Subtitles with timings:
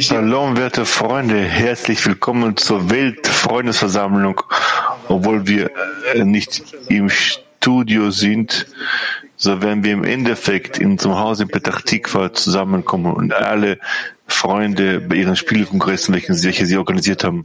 [0.00, 4.40] Shalom, werte Freunde, herzlich willkommen zur Weltfreundesversammlung.
[5.06, 5.70] Obwohl wir
[6.14, 8.66] äh, nicht im Studio sind,
[9.36, 13.78] so werden wir im Endeffekt in unserem Haus in Petach Tikva zusammenkommen und alle
[14.26, 17.44] Freunde bei ihren Spielkongressen, welche, welche sie organisiert haben.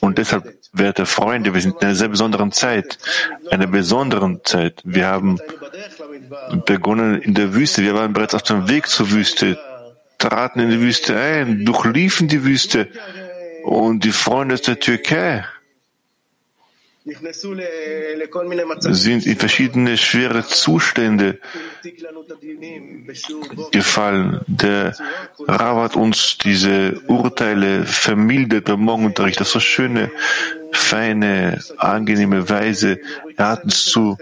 [0.00, 2.98] Und deshalb, werte Freunde, wir sind in einer sehr besonderen Zeit,
[3.50, 4.82] einer besonderen Zeit.
[4.84, 5.38] Wir haben
[6.66, 7.82] begonnen in der Wüste.
[7.82, 9.58] Wir waren bereits auf dem Weg zur Wüste,
[10.18, 12.88] traten in die Wüste ein, durchliefen die Wüste
[13.64, 15.44] und die Freunde aus der Türkei
[18.90, 21.38] sind in verschiedene schwere Zustände
[23.72, 24.40] gefallen.
[24.46, 24.96] Der
[25.46, 30.10] Rav hat uns diese Urteile vermildert beim Morgenunterricht auf so schöne,
[30.72, 33.00] feine, angenehme Weise.
[33.36, 34.16] Er hat uns zu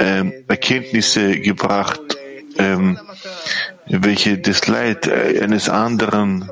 [0.00, 2.00] ähm, Erkenntnisse gebracht,
[2.58, 2.98] ähm,
[3.86, 6.50] welche das Leid äh, eines anderen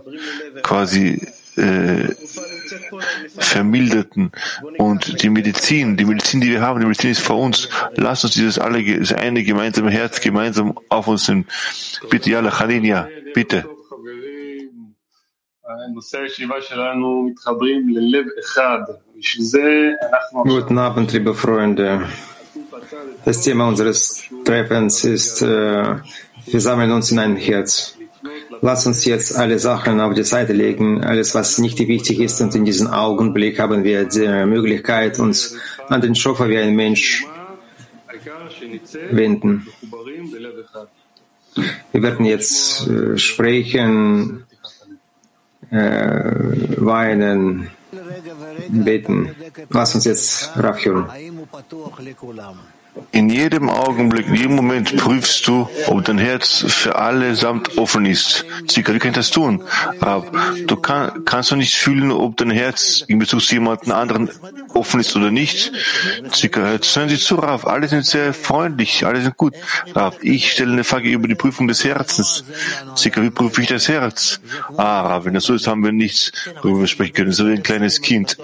[0.63, 1.27] quasi
[1.57, 2.15] äh,
[3.39, 4.33] vermilderten.
[4.77, 7.69] Und die Medizin, die Medizin, die wir haben, die Medizin ist vor uns.
[7.95, 11.47] Lass uns dieses alle, das eine gemeinsame Herz gemeinsam auf uns nehmen.
[12.11, 13.65] Bitte, Yalla, Khalinia, bitte.
[20.45, 22.09] Guten Abend, liebe Freunde.
[23.25, 25.97] Das Thema unseres Treffens ist, äh,
[26.47, 27.97] wir sammeln uns in ein Herz.
[28.61, 32.41] Lass uns jetzt alle Sachen auf die Seite legen, alles, was nicht wichtig ist.
[32.41, 35.57] Und in diesem Augenblick haben wir die Möglichkeit, uns
[35.89, 37.25] an den Schöpfer wie ein Mensch
[39.11, 39.67] wenden.
[41.93, 44.45] Wir werden jetzt äh, sprechen,
[45.71, 46.35] äh,
[46.77, 47.69] weinen,
[48.69, 49.35] beten.
[49.71, 51.07] Lass uns jetzt Raff hören.
[53.13, 58.45] In jedem Augenblick, in jedem Moment prüfst du, ob dein Herz für allesamt offen ist.
[58.83, 59.63] Kann ich das tun?
[60.67, 64.31] Du kann, kannst du nicht fühlen, ob dein Herz in Bezug zu jemandem anderen
[64.75, 65.73] offen ist oder nicht.
[66.33, 69.55] Zika, hören Sie zu, Rav, alle sind sehr freundlich, alle sind gut.
[69.95, 72.45] Rav, ich stelle eine Frage über die Prüfung des Herzens.
[72.95, 74.41] Zika, wie prüfe ich das Herz?
[74.77, 76.33] Ah, Rav, wenn das so ist, haben wir nichts,
[76.63, 77.33] worüber wir sprechen können.
[77.33, 78.37] So wie ein kleines Kind.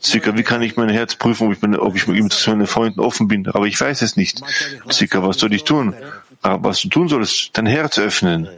[0.00, 3.00] Zika, wie kann ich mein Herz prüfen, ob ich, meine, ob ich mit meinen Freunden
[3.00, 3.46] offen bin?
[3.48, 4.42] Aber ich weiß es nicht.
[4.90, 5.94] Zika, was soll ich tun?
[6.42, 8.48] Aber was du tun sollst, dein Herz öffnen.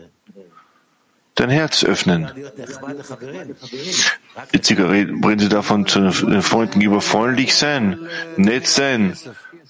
[1.34, 2.30] Dein Herz öffnen.
[4.60, 7.98] Zika, reden Sie davon, zu den Freunden gegenüber freundlich sein,
[8.36, 9.16] nett sein.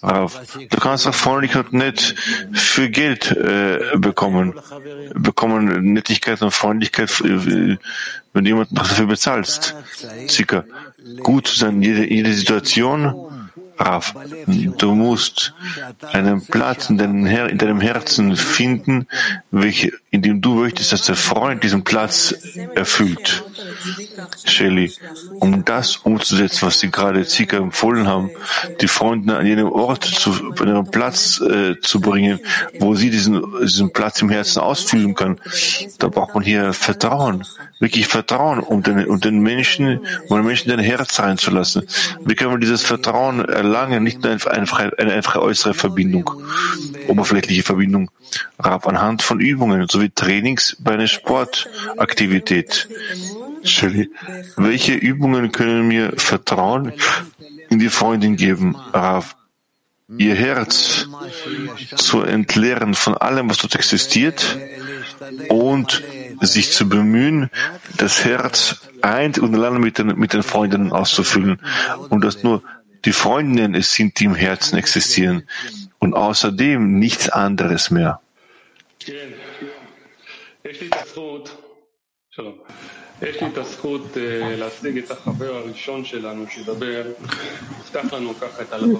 [0.03, 2.15] Du kannst auch freundlich und nett
[2.53, 4.53] für Geld äh, bekommen.
[5.15, 7.79] Bekommen Nettigkeit und Freundlichkeit, wenn
[8.35, 9.75] du jemanden dafür bezahlst.
[10.29, 10.65] Zika,
[11.23, 13.34] gut sein, jede, jede Situation
[13.79, 14.15] Rav,
[14.47, 15.55] du musst
[16.13, 19.09] einen Platz in deinem, Her in deinem Herzen finden,
[19.51, 22.35] welche, in dem du möchtest, dass der Freund diesen Platz
[22.75, 23.45] erfüllt.
[24.45, 24.93] Shelly,
[25.41, 28.31] um das umzusetzen, was Sie gerade Zika empfohlen haben,
[28.81, 32.41] die Freunde an jedem Ort zu, an einem Platz äh, zu bringen,
[32.79, 35.41] wo sie diesen, diesen Platz im Herzen ausfüllen kann,
[35.99, 37.45] da braucht man hier Vertrauen,
[37.85, 41.87] wirklich Vertrauen, um den, um den Menschen, um den Menschen in dein Herz reinzulassen.
[42.25, 46.31] Wie können wir dieses Vertrauen erlangen, nicht nur eine einfache äußere Verbindung,
[47.07, 48.11] oberflächliche Verbindung,
[48.59, 52.89] Rab anhand von Übungen sowie Trainings bei einer Sportaktivität.
[53.63, 54.11] Shelley,
[54.57, 56.93] welche Übungen können mir Vertrauen
[57.71, 59.37] in die Freundin geben, Rav?
[60.19, 61.09] Ihr Herz
[61.97, 64.59] zu entleeren von allem, was dort existiert
[65.49, 66.03] und
[66.41, 67.51] sich zu bemühen,
[67.97, 71.61] das Herz ein und alleine mit den, mit den Freundinnen auszufüllen.
[72.09, 72.63] Und dass nur
[73.05, 75.45] die Freundinnen es sind, die im Herzen existieren.
[75.99, 78.21] Und außerdem nichts anderes mehr.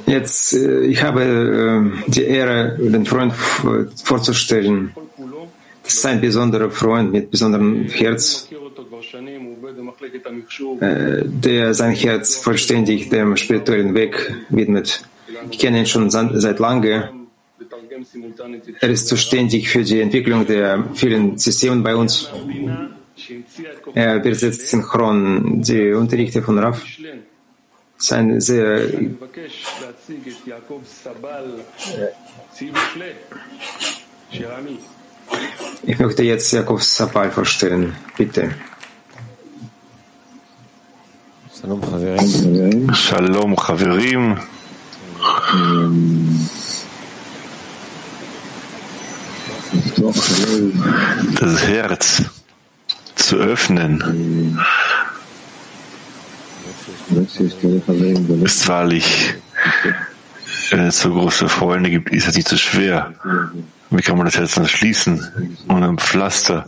[0.07, 1.23] Jetzt, äh, ich habe
[2.07, 3.35] äh, die Ehre, den Freund
[4.05, 4.95] vorzustellen.
[5.85, 8.49] Das ist ein besonderer Freund mit besonderem Herz.
[10.81, 15.03] äh, der sein Herz vollständig dem spirituellen Weg widmet.
[15.51, 17.11] Ich kenne ihn schon seit lange.
[18.81, 22.31] Er ist zuständig für die Entwicklung der vielen Systeme bei uns.
[23.95, 26.83] Er übersetzt synchron die Unterrichte von Raf.
[27.97, 28.89] Sein sehr
[35.83, 37.95] ich möchte jetzt Jakob Sabal vorstellen.
[38.17, 38.51] Bitte.
[42.93, 44.39] Shalom, Chaverim.
[51.41, 52.23] Das Herz
[53.17, 54.59] zu öffnen
[58.43, 59.35] ist wahrlich,
[60.71, 63.15] wenn es so große Freunde gibt, ist es nicht so schwer.
[63.97, 66.67] Wie kann man das Herz dann schließen und ein Pflaster,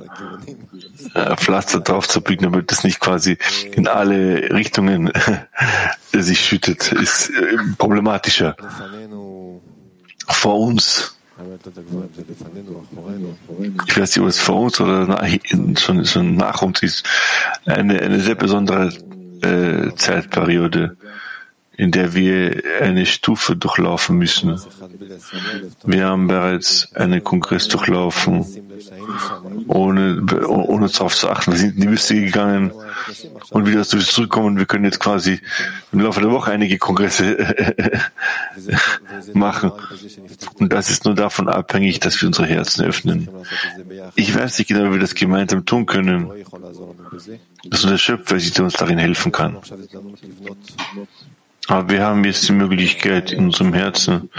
[1.15, 3.37] äh, Pflaster drauf zu biegen, damit es nicht quasi
[3.73, 5.11] in alle Richtungen
[6.13, 8.57] sich schüttet, ist äh, problematischer.
[10.29, 11.17] Vor uns.
[13.87, 15.27] Ich weiß nicht, ob es vor uns oder nach,
[15.79, 17.09] schon, schon nach uns ist,
[17.67, 18.93] eine, eine sehr besondere
[19.43, 20.97] äh, Zeitperiode
[21.77, 24.59] in der wir eine Stufe durchlaufen müssen.
[25.85, 28.47] Wir haben bereits einen Kongress durchlaufen,
[29.69, 31.53] ohne, ohne darauf zu achten.
[31.53, 32.73] Wir sind in die Wüste gegangen
[33.51, 34.57] und wieder zurückkommen.
[34.57, 35.41] Wir können jetzt quasi
[35.93, 37.37] im Laufe der Woche einige Kongresse
[39.35, 39.73] machen.
[40.59, 43.29] Und das ist nur davon abhängig, dass wir unsere Herzen öffnen.
[44.15, 46.31] Ich weiß nicht genau, wie wir das gemeinsam tun können.
[47.65, 49.59] Das ist der Schöpfer, der uns darin helfen kann.
[51.69, 54.31] Aber wir haben jetzt die Möglichkeit, in unserem Herzen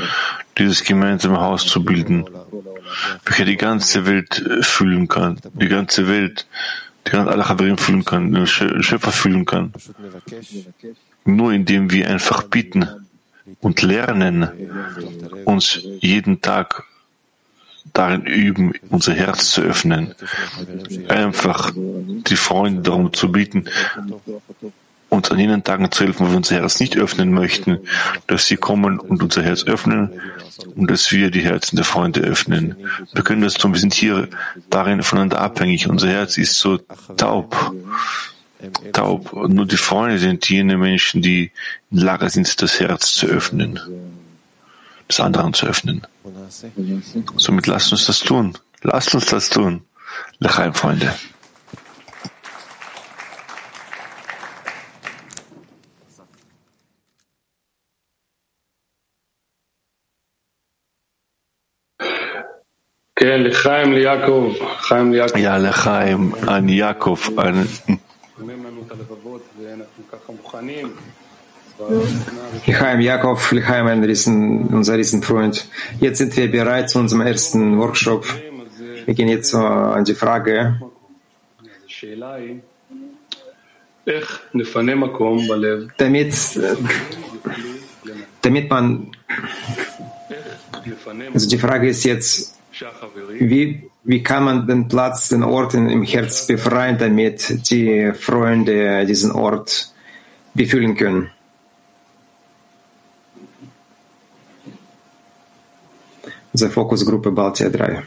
[0.57, 2.25] dieses gemeinsame Haus zu bilden,
[3.25, 6.47] welcher die ganze Welt äh, fühlen kann, die ganze Welt,
[7.05, 9.73] die ganze alle Chaverim fühlen kann, den Schöpfer fühlen kann.
[11.25, 12.87] Nur indem wir einfach bieten
[13.59, 14.49] und lernen,
[15.45, 16.83] uns jeden Tag
[17.93, 20.13] darin üben, unser Herz zu öffnen,
[21.07, 23.65] einfach die Freunde darum zu bieten,
[25.09, 27.79] uns an jenen Tagen zu helfen, wo wir unser Herz nicht öffnen möchten,
[28.27, 30.19] dass sie kommen und unser Herz öffnen
[30.75, 32.75] und dass wir die Herzen der Freunde öffnen.
[33.13, 33.73] Wir können das tun.
[33.73, 34.27] Wir sind hier
[34.69, 35.87] darin voneinander abhängig.
[35.87, 36.77] Unser Herz ist so
[37.15, 37.73] taub.
[38.91, 39.33] Taub.
[39.33, 41.51] Und nur die Freunde sind jene Menschen, die
[41.91, 43.79] in Lage sind, das Herz zu öffnen,
[45.07, 46.01] des anderen zu öffnen.
[47.37, 48.57] Somit lasst uns das tun.
[48.81, 49.81] Lasst uns das tun.
[50.39, 51.13] Lechaim, Freunde.
[65.37, 67.67] Ja, Lechaim an Jakob, an
[72.65, 75.67] Lechaim Jakob, Lechaim, ein Riesen, unser Riesenfreund.
[75.99, 78.25] Jetzt sind wir bereit zu unserem ersten Workshop.
[79.05, 80.79] Wir gehen jetzt an die Frage,
[85.97, 86.33] damit,
[88.41, 89.11] damit man,
[91.33, 92.56] also die Frage ist jetzt,
[93.39, 99.31] wie, wie kann man den Platz, den Ort im Herz befreien, damit die Freunde diesen
[99.31, 99.93] Ort
[100.53, 101.31] befühlen können?
[106.53, 108.03] Unsere Fokusgruppe Baltia 3.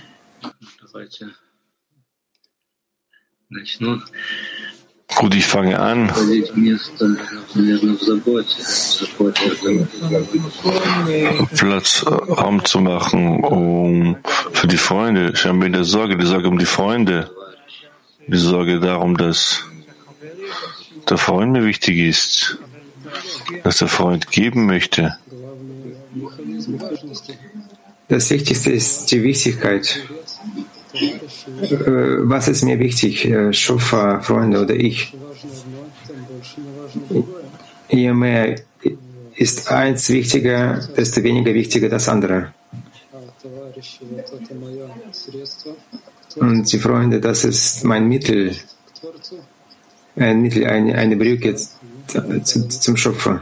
[5.20, 6.10] Gut, ich fange an.
[11.54, 14.16] Platz, Raum zu machen, um
[14.52, 15.32] für die Freunde.
[15.34, 17.30] Ich habe in der Sorge, die Sorge um die Freunde,
[18.28, 19.60] die Sorge darum, dass
[21.10, 22.56] der Freund mir wichtig ist,
[23.62, 25.18] dass der Freund geben möchte.
[28.08, 30.00] Das Wichtigste ist die Wichtigkeit.
[30.92, 35.14] Äh, was ist mir wichtig, äh, Schöpfer, Freunde oder ich?
[37.88, 38.56] Je mehr
[39.36, 42.52] ist eins wichtiger, desto weniger wichtiger das andere.
[46.36, 48.54] Und die Freunde, das ist mein Mittel,
[50.16, 53.40] ein Mittel, eine, eine Brücke zum Schöpfer.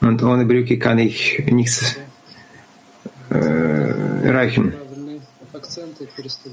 [0.00, 1.96] Und ohne Brücke kann ich nichts
[3.30, 4.74] äh, erreichen.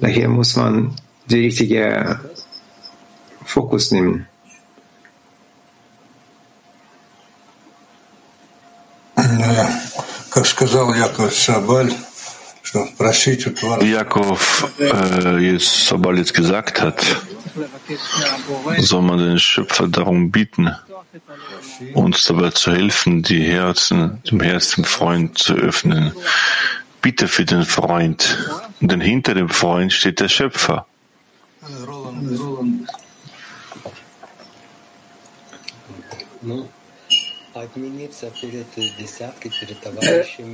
[0.00, 0.94] Daher muss man
[1.26, 2.20] den richtigen
[3.44, 4.26] Fokus nehmen.
[10.30, 11.92] Как сказал Яков Сабаль,
[12.74, 14.38] Wie Jakob
[14.80, 17.04] äh, jetzt Sobal jetzt gesagt hat,
[18.78, 20.74] soll man den Schöpfer darum bieten,
[21.92, 26.12] uns dabei zu helfen, die Herzen, dem Herzen Freund zu öffnen.
[27.01, 28.37] Bitte für den Freund.
[28.81, 30.85] Denn hinter dem Freund steht der Schöpfer.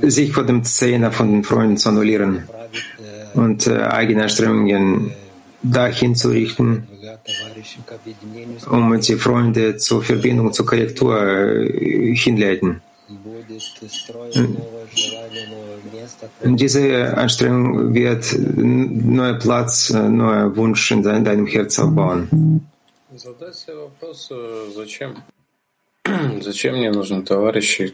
[0.02, 2.48] sich vor dem Zehner von den Freunden zu annullieren
[3.34, 5.12] und äh, eigene Anstrengungen
[5.62, 6.86] dahin zu richten,
[8.70, 12.82] um die Freunde zur Verbindung, zur Korrektur äh, hinleiten.
[16.42, 22.68] Und diese Anstrengung wird neuer Platz, neuer Wunsch in deinem Herz aufbauen.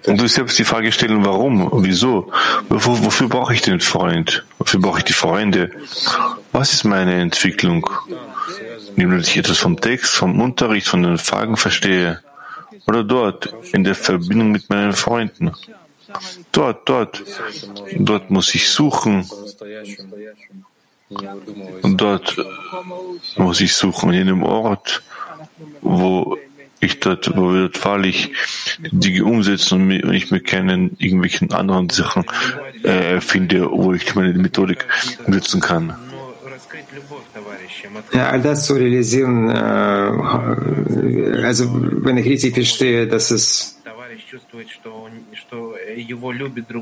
[0.07, 2.33] Und du selbst die Frage stellen, warum, wieso,
[2.69, 5.71] wofür, wofür brauche ich den Freund, wofür brauche ich die Freunde,
[6.52, 7.88] was ist meine Entwicklung,
[8.97, 12.21] nämlich ich etwas vom Text, vom Unterricht, von den Fragen verstehe,
[12.87, 15.53] oder dort, in der Verbindung mit meinen Freunden.
[16.51, 17.23] Dort, dort,
[17.97, 19.29] dort muss ich suchen.
[21.83, 22.37] Und dort
[23.37, 25.03] muss ich suchen, in jedem Ort,
[25.81, 26.37] wo
[26.81, 28.33] ich dort, wo wir dort wahrlich
[28.91, 32.25] Dinge umsetzen und ich mir keinen irgendwelchen anderen Sachen
[32.83, 34.87] äh, finde, wo ich meine Methodik
[35.27, 35.95] nutzen kann.
[38.12, 41.69] Ja, all das zu realisieren, äh, also
[42.05, 43.79] wenn ich richtig verstehe, dass es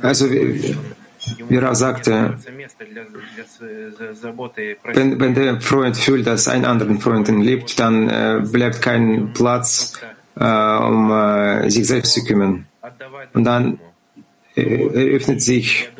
[0.02, 2.38] also wie, Rav sagte,
[4.94, 9.32] wenn, wenn der Freund fühlt, dass ein anderen Freund ihn liebt, dann äh, bleibt kein
[9.32, 10.00] Platz,
[10.36, 12.66] äh, um äh, sich selbst zu kümmern.
[13.34, 13.78] Und dann
[14.54, 15.90] eröffnet sich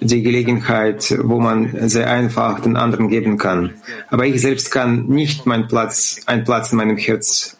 [0.00, 3.74] die Gelegenheit, wo man sehr einfach den anderen geben kann.
[4.08, 7.56] Aber ich selbst kann nicht meinen Platz, einen Platz in meinem Herz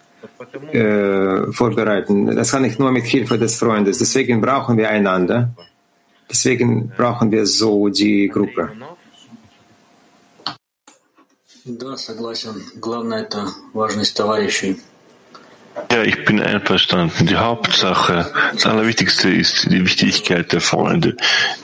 [0.73, 2.35] äh, vorbereiten.
[2.35, 3.99] Das kann ich nur mit Hilfe des Freundes.
[3.99, 5.55] Deswegen brauchen wir einander.
[6.31, 8.71] Deswegen brauchen wir so die Gruppe.
[11.67, 12.63] Да, согласен.
[12.79, 14.77] Главное это важность товарищей.
[15.92, 17.26] Ja, ich bin einverstanden.
[17.26, 21.16] Die Hauptsache, das Allerwichtigste ist die Wichtigkeit der Freunde,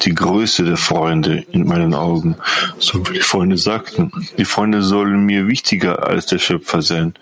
[0.01, 2.35] die Größe der Freunde in meinen Augen.
[2.79, 7.13] So wie die Freunde sagten, die Freunde sollen mir wichtiger als der Schöpfer sein.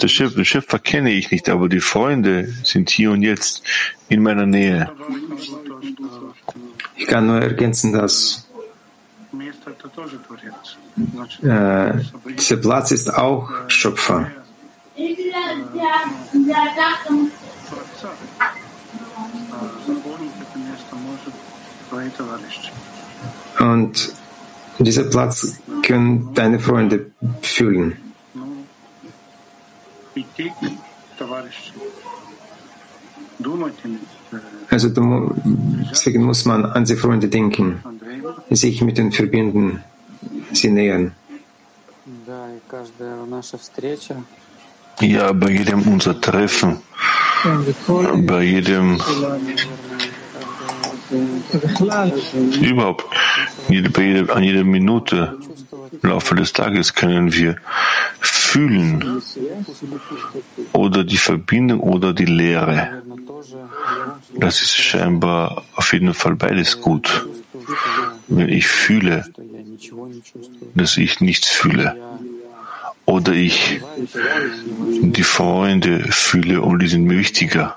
[0.00, 3.62] Der Schöpfer, den Schöpfer kenne ich nicht, aber die Freunde sind hier und jetzt
[4.08, 4.90] in meiner Nähe.
[6.96, 8.46] Ich kann nur ergänzen, dass
[11.42, 11.92] äh,
[12.36, 14.30] dieser Platz ist auch Schöpfer.
[23.58, 24.12] Und
[24.78, 27.10] dieser Platz können deine Freunde
[27.42, 27.96] fühlen.
[34.70, 37.82] Also deswegen muss man an die Freunde denken,
[38.50, 39.82] sich mit ihnen verbinden,
[40.52, 41.12] sie nähern.
[45.00, 46.78] Ja, bei jedem unser Treffen,
[48.26, 49.00] bei jedem
[52.60, 53.04] überhaupt,
[53.68, 55.38] bei jeder, an jeder Minute
[56.02, 57.56] im Laufe des Tages können wir
[58.20, 59.22] fühlen
[60.72, 63.02] oder die Verbindung oder die Lehre.
[64.36, 67.26] Das ist scheinbar auf jeden Fall beides gut.
[68.28, 69.24] Wenn ich fühle,
[70.74, 71.96] dass ich nichts fühle,
[73.10, 73.80] oder ich
[75.18, 77.76] die Freunde fühle und die sind mir wichtiger,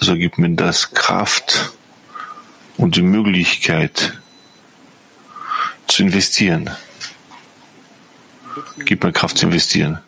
[0.00, 1.72] so gibt mir das Kraft
[2.76, 4.16] und die Möglichkeit
[5.88, 6.70] zu investieren.
[8.84, 9.98] Gibt mir Kraft zu investieren.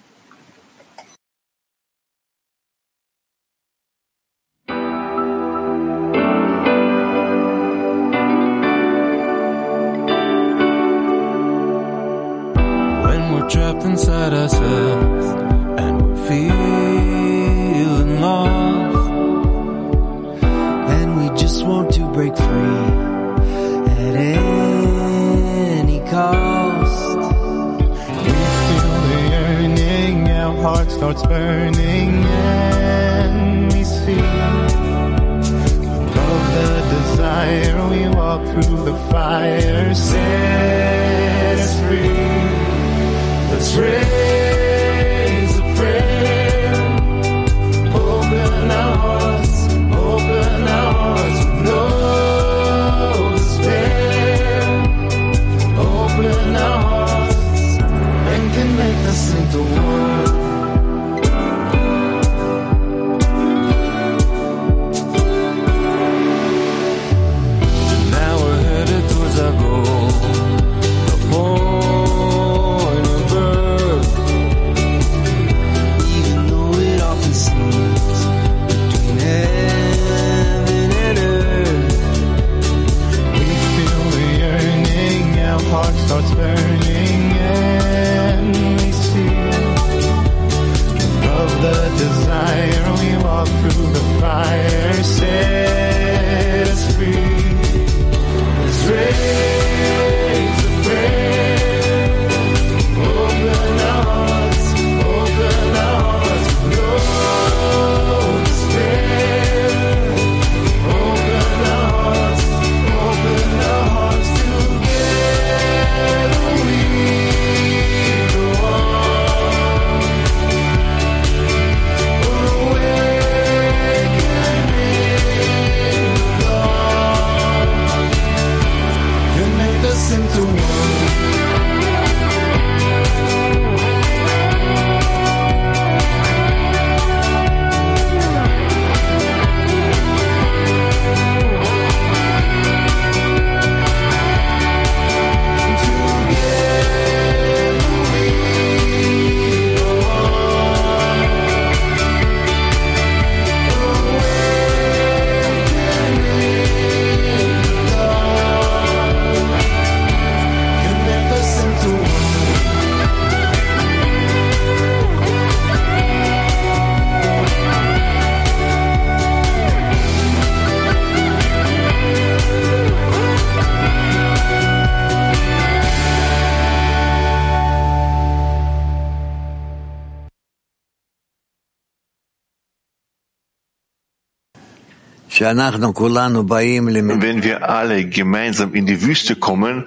[187.22, 189.84] Wenn wir alle gemeinsam in die Wüste kommen,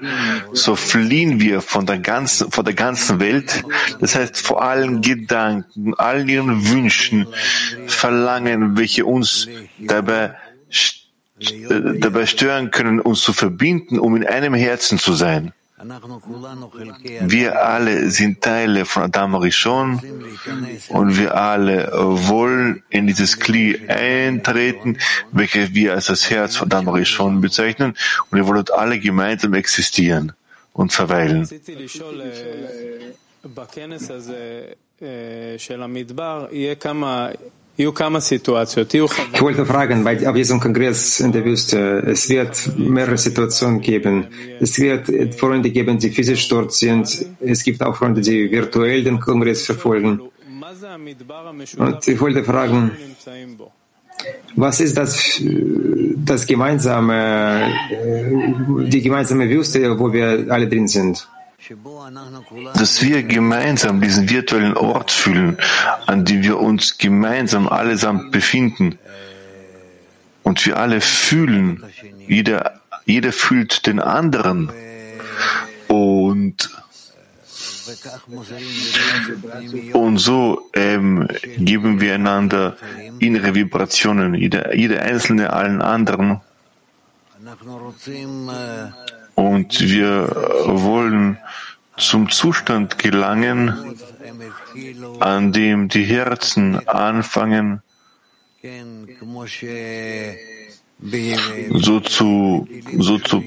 [0.54, 3.63] so fliehen wir von der ganzen, von der ganzen Welt.
[4.00, 7.28] Das heißt, vor allen Gedanken, allen ihren Wünschen,
[7.88, 9.48] Verlangen, welche uns
[9.80, 10.36] dabei,
[11.39, 15.54] äh, dabei stören können, uns zu verbinden, um in einem Herzen zu sein.
[15.82, 20.02] Wir alle sind Teile von Adam Rishon
[20.89, 24.98] und wir alle wollen in dieses Kli eintreten,
[25.32, 27.96] welches wir als das Herz von Adam Rishon bezeichnen
[28.30, 30.34] und wir wollen alle gemeinsam existieren
[30.74, 31.48] und verweilen.
[39.34, 44.28] Ich wollte fragen, bei diesem Kongress in der Wüste, es wird mehrere Situationen geben.
[44.60, 47.26] Es wird äh, Freunde geben, die physisch dort sind.
[47.39, 50.20] Es gibt auch Freunde, die virtuell den Kongress verfolgen.
[51.78, 52.92] Und ich wollte fragen,
[54.58, 55.42] was ist das,
[56.18, 61.26] das gemeinsame, äh, die gemeinsame Wüste, wo wir alle drin sind?
[62.74, 65.58] dass wir gemeinsam diesen virtuellen Ort fühlen,
[66.08, 68.98] an dem wir uns gemeinsam allesamt befinden.
[70.43, 71.84] Und wir alle fühlen,
[72.28, 74.72] jeder, jeder fühlt den anderen.
[75.88, 76.69] Und,
[79.93, 82.78] und so ähm, geben wir einander
[83.19, 86.41] innere Vibrationen, jeder, jeder einzelne allen anderen.
[89.39, 90.28] Und wir
[90.65, 91.38] wollen
[91.95, 93.73] zum Zustand gelangen,
[95.21, 97.82] an dem die Herzen anfangen,
[101.71, 103.45] so zu, so zu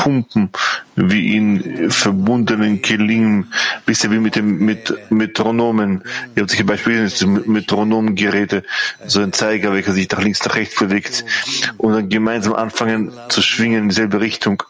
[0.00, 0.48] pumpen,
[0.96, 3.52] wie in verbundenen Kelingen,
[3.84, 6.02] wisst ihr, wie mit dem mit Metronomen.
[6.34, 7.10] Ihr habt sich ein Beispiel
[7.46, 8.62] Metronomgeräte,
[9.06, 11.24] so ein Zeiger, welcher sich nach links, nach rechts bewegt
[11.76, 14.62] und dann gemeinsam anfangen zu schwingen in dieselbe Richtung.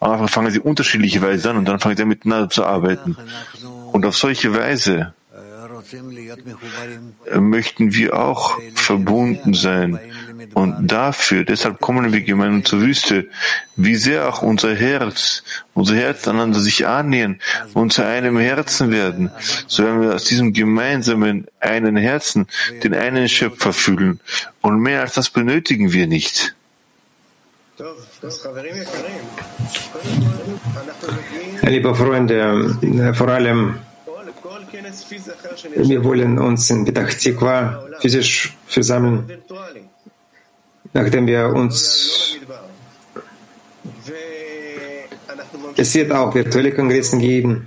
[0.00, 3.16] Am Anfang fangen sie unterschiedliche Weise an und dann fangen sie miteinander zu arbeiten.
[3.92, 5.14] Und auf solche Weise
[7.38, 10.00] möchten wir auch verbunden sein.
[10.52, 13.28] Und dafür, deshalb kommen wir gemeinsam zur Wüste,
[13.76, 15.42] wie sehr auch unser Herz,
[15.74, 17.40] unser Herz einander sich annähern
[17.72, 19.30] und zu einem Herzen werden,
[19.66, 22.46] so werden wir aus diesem gemeinsamen einen Herzen
[22.82, 24.20] den einen Schöpfer fühlen.
[24.60, 26.54] Und mehr als das benötigen wir nicht.
[31.62, 33.78] Liebe Freunde, äh, vor allem
[35.76, 37.10] wir wollen uns in Petach
[38.00, 39.24] physisch versammeln,
[40.94, 42.38] nachdem wir uns
[45.76, 47.66] es wird auch virtuelle Kongresse geben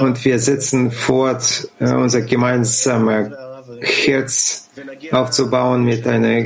[0.00, 3.32] und wir setzen fort, äh, unser gemeinsames
[3.80, 4.68] Herz
[5.12, 6.42] aufzubauen mit einer,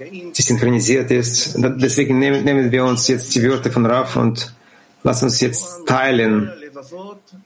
[0.00, 1.54] die synchronisiert ist.
[1.56, 4.54] Deswegen nehmen, wir uns jetzt die Wörter von Raf und
[5.02, 6.50] lassen uns jetzt teilen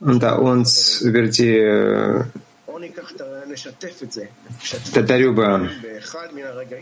[0.01, 2.25] unter uns über die, äh,
[5.06, 5.69] darüber,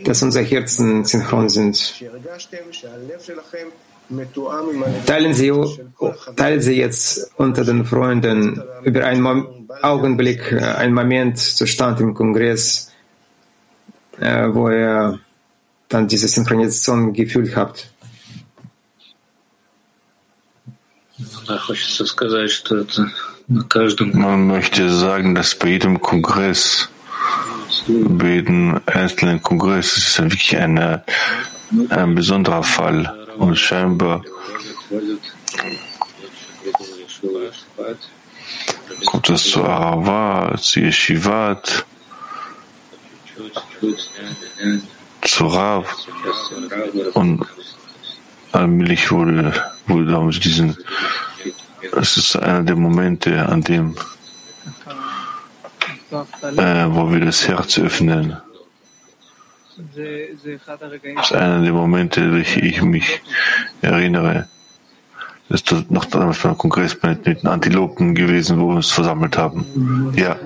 [0.04, 1.94] dass unsere Herzen synchron sind.
[5.06, 5.54] Teilen Sie,
[6.36, 12.16] teilen Sie jetzt unter den Freunden über einen Mom Augenblick, äh, einen Moment Zustand im
[12.16, 12.92] Kongress,
[14.20, 15.20] äh, wo ihr
[15.88, 17.92] dann diese Synchronisation gefühlt habt.
[21.48, 26.89] Да, хочется сказать, что это на каждом man möchte sagen, dass bei jedem Kongress,
[27.87, 31.05] bei jedem einzelnen Kongress, es ist wirklich eine,
[31.91, 33.27] ein besonderer Fall.
[33.37, 34.23] Und scheinbar
[39.05, 41.85] kommt es zu Arava, zu Yeshivat,
[45.21, 45.95] zu Rav.
[47.13, 47.45] Und
[48.53, 49.53] allmählich wurde,
[49.87, 50.79] wurde sie diesen,
[51.93, 53.97] es ist einer der Momente, an dem,
[56.13, 58.37] äh, wo wir das Herz öffnen.
[59.77, 60.45] Das
[61.27, 63.21] ist einer der Momente, an die ich mich
[63.83, 64.49] erinnere.
[65.49, 70.13] Das ist noch damals beim Kongress mit den Antilopen gewesen, wo wir uns versammelt haben.
[70.17, 70.39] Ja,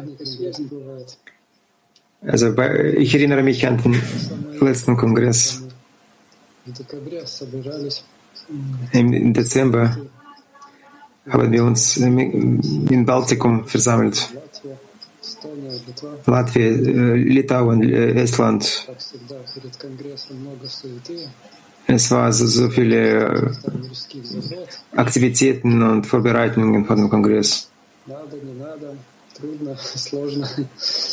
[2.27, 4.03] Also bei, ich erinnere mich an den
[4.61, 5.63] letzten Kongress
[8.93, 9.97] im Dezember
[11.31, 14.29] haben wir uns im Baltikum versammelt.
[16.27, 18.89] Latvia, äh, Litauen, äh, Estland.
[21.87, 23.51] Es war so, so viele äh,
[24.97, 27.71] Aktivitäten und Vorbereitungen von dem Kongress.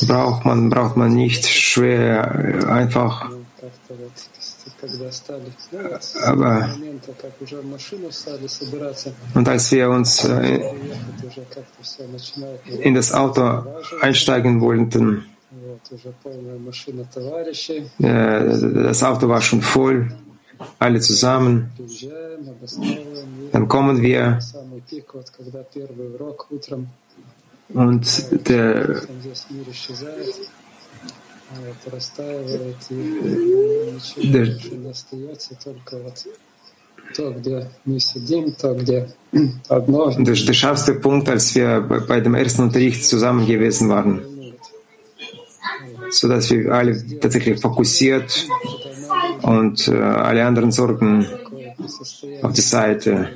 [0.08, 3.30] Braucht man, braucht man nicht schwer, einfach.
[6.24, 6.70] Aber
[9.34, 10.60] und als wir uns äh,
[12.82, 13.64] in das Auto
[14.02, 15.26] einsteigen wollten,
[18.00, 20.12] äh, das Auto war schon voll,
[20.80, 21.72] alle zusammen.
[23.52, 24.40] Dann kommen wir
[27.74, 29.02] und der
[34.23, 34.47] der,
[40.19, 44.23] der, der scharfste Punkt, als wir bei, bei dem ersten Unterricht zusammen gewesen waren,
[46.11, 48.47] so dass wir alle tatsächlich fokussiert
[49.43, 51.27] und äh, alle anderen Sorgen
[52.43, 53.29] auf die Seite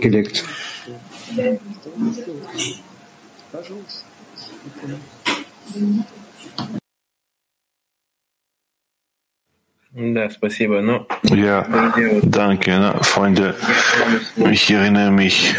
[0.00, 0.44] gelegt.
[3.54, 3.78] Да, спасибо.
[3.80, 4.07] Ну,
[11.35, 11.67] ja,
[12.23, 13.55] danke, Freunde.
[14.51, 15.55] Ich erinnere mich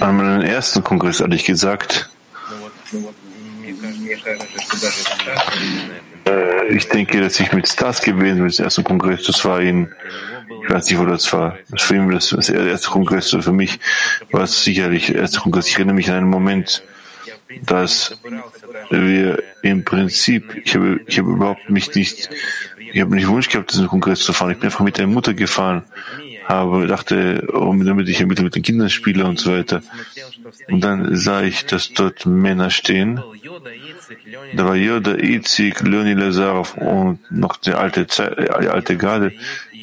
[0.00, 2.10] an meinen ersten Kongress, ehrlich gesagt.
[6.26, 9.92] Äh, Ich denke, dass ich mit Stas gewesen bin, das erste Kongress, das war in,
[10.64, 11.56] ich weiß nicht, wo das war.
[11.70, 13.80] Das für ihn das, das erste Kongress, für mich
[14.30, 15.66] war es sicherlich der erste Kongress.
[15.68, 16.82] Ich erinnere mich an einen Moment,
[17.66, 18.18] dass
[18.90, 22.30] wir im Prinzip, ich habe, ich habe überhaupt mich nicht,
[22.92, 24.52] ich habe nicht Wunsch gehabt, diesen Kongress zu fahren.
[24.52, 25.82] Ich bin einfach mit der Mutter gefahren,
[26.46, 29.82] habe, dachte, oh, damit ich ein bisschen mit den Kindern spiele und so weiter.
[30.68, 33.20] Und dann sah ich, dass dort Männer stehen.
[34.54, 39.32] Da war Yoda, Izik, Leoni Lazarov und noch die alte, Ze- äh, die alte Garde.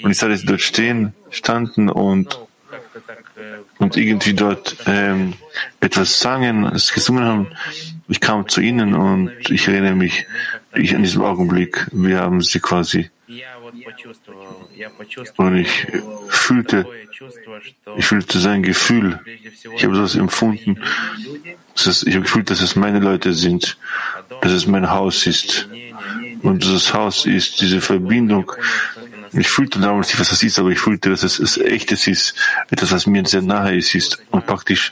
[0.04, 2.40] Und ich sah, dass sie dort stehen, standen und
[3.78, 5.34] und irgendwie dort ähm,
[5.80, 7.48] etwas sangen, es gesungen haben.
[8.08, 10.26] Ich kam zu ihnen und ich erinnere mich,
[10.74, 13.10] ich in diesem Augenblick, wir haben sie quasi
[15.38, 15.88] und ich
[16.30, 16.86] fühlte,
[17.98, 19.20] ich fühlte sein Gefühl.
[19.76, 20.82] Ich habe das empfunden.
[21.76, 23.78] Das ich habe gefühlt, dass es meine Leute sind,
[24.42, 25.68] dass es mein Haus ist.
[26.42, 28.52] Und dieses Haus ist diese Verbindung.
[29.32, 32.36] Ich fühlte damals nicht, was das ist, aber ich fühlte, dass es, es echtes ist,
[32.72, 34.18] etwas, was mir sehr nahe ist, ist.
[34.32, 34.92] Und praktisch,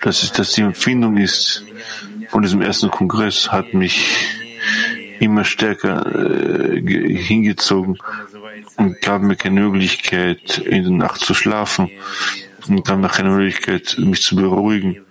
[0.00, 1.62] dass, es, dass die Empfindung ist
[2.30, 4.08] von diesem ersten Kongress, hat mich
[5.20, 7.98] immer stärker äh, ge- hingezogen
[8.76, 11.90] und gab mir keine Möglichkeit, in der Nacht zu schlafen
[12.68, 15.04] und gab mir keine Möglichkeit, mich zu beruhigen.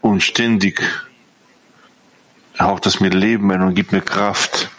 [0.00, 0.82] Und ständig
[2.58, 4.70] haucht das mir Leben ein und gibt mir Kraft.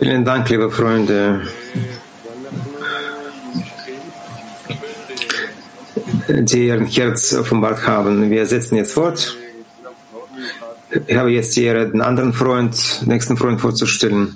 [0.00, 1.42] Vielen Dank, liebe Freunde.
[6.28, 8.30] die ihr Herz offenbart haben.
[8.30, 9.36] Wir setzen jetzt fort.
[11.06, 14.34] Ich habe jetzt die Ehre, den anderen Freund, nächsten Freund vorzustellen,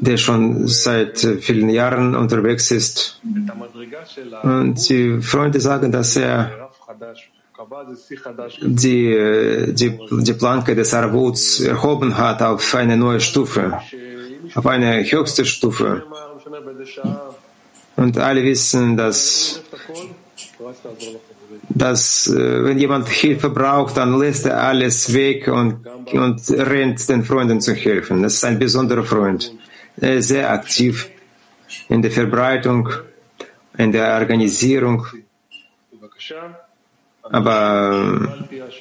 [0.00, 3.20] der schon seit vielen Jahren unterwegs ist.
[4.42, 6.70] Und die Freunde sagen, dass er
[8.62, 13.80] die, äh, die, die Planke des Arbuts erhoben hat auf eine neue Stufe,
[14.54, 16.02] auf eine höchste Stufe.
[17.96, 19.62] Und alle wissen, dass,
[21.70, 27.24] dass äh, wenn jemand Hilfe braucht, dann lässt er alles weg und, und rennt den
[27.24, 28.22] Freunden zu helfen.
[28.22, 29.52] Das ist ein besonderer Freund.
[29.98, 31.08] Er ist sehr aktiv
[31.88, 32.90] in der Verbreitung,
[33.78, 35.06] in der Organisierung
[37.30, 38.74] aber ähm,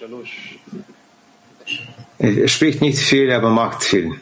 [2.17, 4.19] er spricht nicht viel, aber macht viel.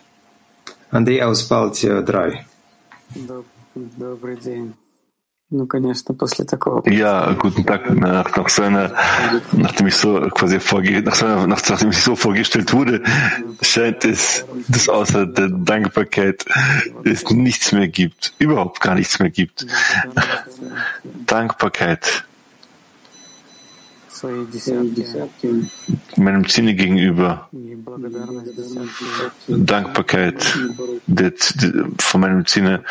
[0.91, 2.45] Андрей aus Baltia 3.
[6.91, 7.89] Ja, guten Tag.
[7.93, 8.91] Nach, nach seiner,
[9.51, 13.03] nachdem ich so quasi vorge, nach seiner, nach, nachdem ich so vorgestellt wurde,
[13.61, 16.45] scheint es, dass außer der Dankbarkeit
[17.03, 19.67] es nichts mehr gibt, überhaupt gar nichts mehr gibt.
[21.27, 22.25] Dankbarkeit
[26.15, 27.49] meinem Sinne gegenüber.
[29.47, 30.57] Dankbarkeit
[31.99, 32.83] von meinem Sinne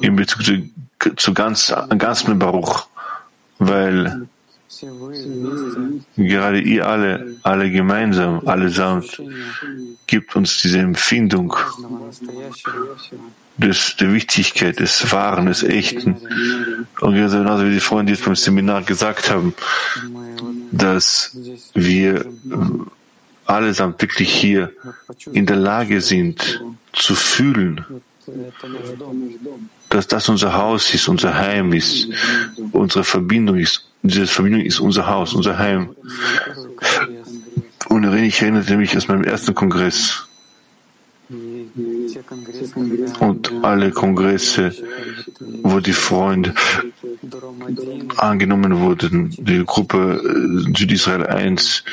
[0.00, 2.88] in Bezug zu, zu ganz, ganz mit Baruch,
[3.58, 4.28] weil
[6.16, 9.22] gerade ihr alle, alle gemeinsam, allesamt,
[10.06, 11.54] gibt uns diese Empfindung
[13.58, 16.16] des, der Wichtigkeit des Wahren, des Echten.
[17.00, 19.54] Und genauso wie die Freunde jetzt beim Seminar gesagt haben,
[20.70, 21.36] dass
[21.74, 22.26] wir
[23.44, 24.72] allesamt wirklich hier
[25.32, 27.84] in der Lage sind zu fühlen,
[29.88, 32.08] dass das unser Haus ist, unser Heim ist,
[32.72, 33.90] unsere Verbindung ist.
[34.02, 35.96] Diese Verbindung ist unser Haus, unser Heim.
[37.88, 40.27] Und ich erinnere mich aus meinem ersten Kongress
[43.20, 44.72] und alle Kongresse,
[45.62, 46.54] wo die Freunde
[48.16, 49.30] angenommen wurden.
[49.36, 51.84] Die Gruppe äh, Südisrael 1,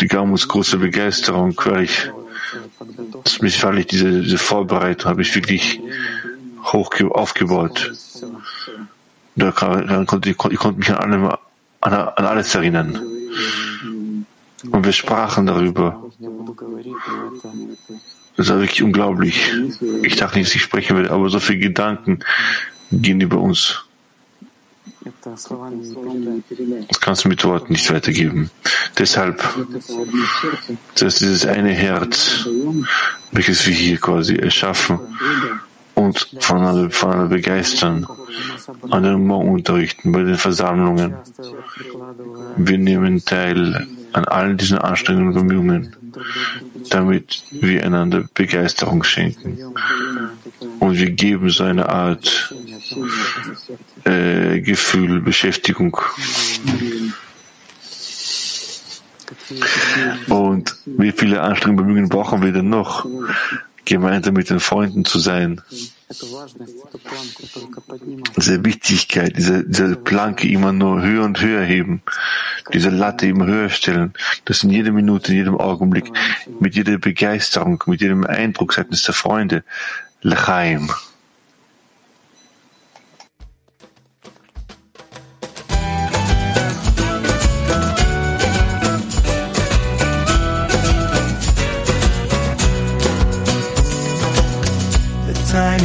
[0.00, 2.10] die gab Gamus große Begeisterung, weil ich,
[3.62, 5.80] weil ich diese, diese Vorbereitung habe ich wirklich
[6.64, 7.92] hoch aufgebaut.
[9.36, 11.24] Da kann, konnte, ich, konnte mich an, allem,
[11.80, 13.00] an, an alles erinnern.
[14.70, 16.02] Und wir sprachen darüber.
[18.36, 19.52] Das war wirklich unglaublich.
[20.02, 22.20] Ich dachte nicht, dass ich sprechen werde, aber so viele Gedanken
[22.90, 23.84] gehen über uns.
[25.22, 25.48] Das
[27.00, 28.50] kannst du mit Worten nicht weitergeben.
[28.98, 29.42] Deshalb,
[30.96, 32.48] dass dieses eine Herz,
[33.32, 34.98] welches wir hier quasi erschaffen
[35.94, 38.06] und voneinander, voneinander begeistern,
[38.90, 41.14] an den Morgenunterrichten, bei den Versammlungen,
[42.56, 45.96] wir nehmen teil an all diesen Anstrengungen und Bemühungen
[46.90, 49.58] damit wir einander Begeisterung schenken.
[50.78, 52.54] Und wir geben so eine Art
[54.04, 55.96] äh, Gefühl, Beschäftigung.
[60.28, 63.06] Und wie viele Anstrengungen, Bemühungen brauchen wir denn noch,
[63.84, 65.60] gemeinsam mit den Freunden zu sein?
[68.36, 72.02] diese Wichtigkeit, diese, diese Planke immer nur höher und höher heben,
[72.72, 76.10] diese Latte immer höher stellen, das in jeder Minute, in jedem Augenblick,
[76.60, 79.64] mit jeder Begeisterung, mit jedem Eindruck seitens der Freunde,
[80.22, 80.90] Lechaim.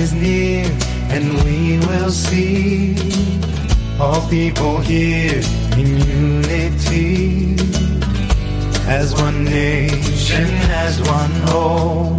[0.08, 0.66] Is near
[1.14, 2.96] and we will see
[4.00, 5.42] all people here
[5.80, 5.88] in
[6.22, 7.56] unity
[8.88, 10.48] as one nation,
[10.86, 12.14] as one whole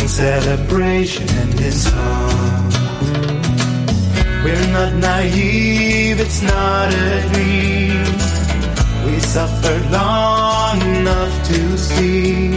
[0.00, 2.70] in celebration and in song.
[4.44, 8.04] We're not naive, it's not a dream.
[9.06, 12.50] We suffered long enough to see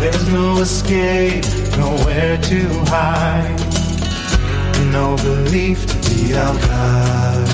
[0.00, 1.44] there's no escape,
[1.76, 3.60] nowhere to hide,
[4.92, 7.48] no belief to be our guide.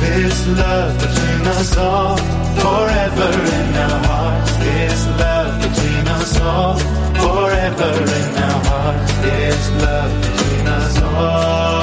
[0.00, 4.56] This love between us all, forever in our hearts.
[4.56, 6.78] This love between us all,
[7.22, 9.12] forever in our hearts.
[9.22, 11.79] This love between us all,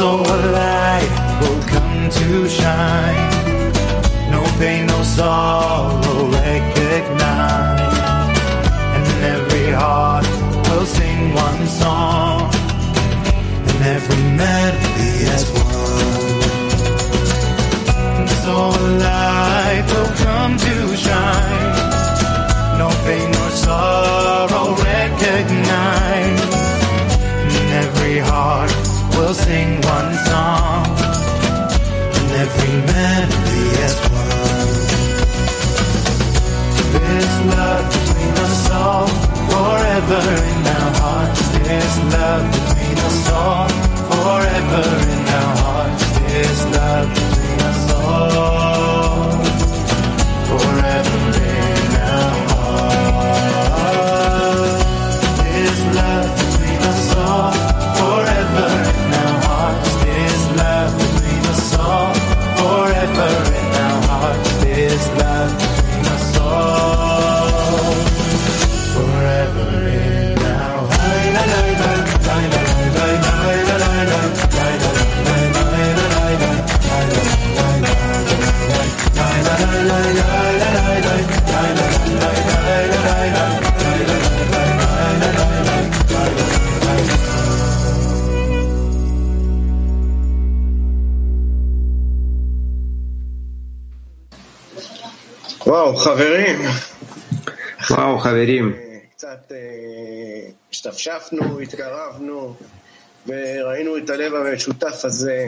[0.00, 3.30] so light will come to shine.
[4.32, 7.98] No pain, no sorrow recognize.
[8.96, 10.26] And every heart
[10.66, 12.50] will sing one song,
[13.68, 15.78] and every melody as one.
[18.44, 18.56] So
[19.04, 21.72] light will come to shine.
[22.80, 26.40] No pain nor sorrow recognize.
[27.56, 28.89] And every heart
[29.20, 30.86] will sing one song.
[32.16, 34.70] And every melody as one.
[36.94, 39.08] There's love between us all.
[39.50, 41.42] Forever in our hearts.
[41.66, 43.68] There's love between us all.
[44.10, 46.04] Forever in our hearts.
[46.28, 48.99] There's love between us all.
[104.35, 105.47] המשותף הזה.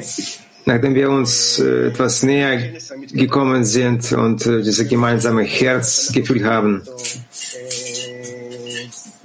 [0.65, 2.57] nachdem wir uns äh, etwas näher
[3.13, 8.07] gekommen sind und äh, dieses gemeinsame Herz gefühlt haben אה,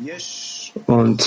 [0.05, 1.23] יש, und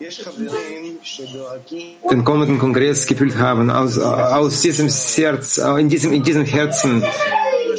[0.00, 6.12] יש חברים שדואגים den kommenden Kongress gefühlt haben, aus, aus diesem Herz, äh, in diesem,
[6.12, 7.02] in diesem Herzen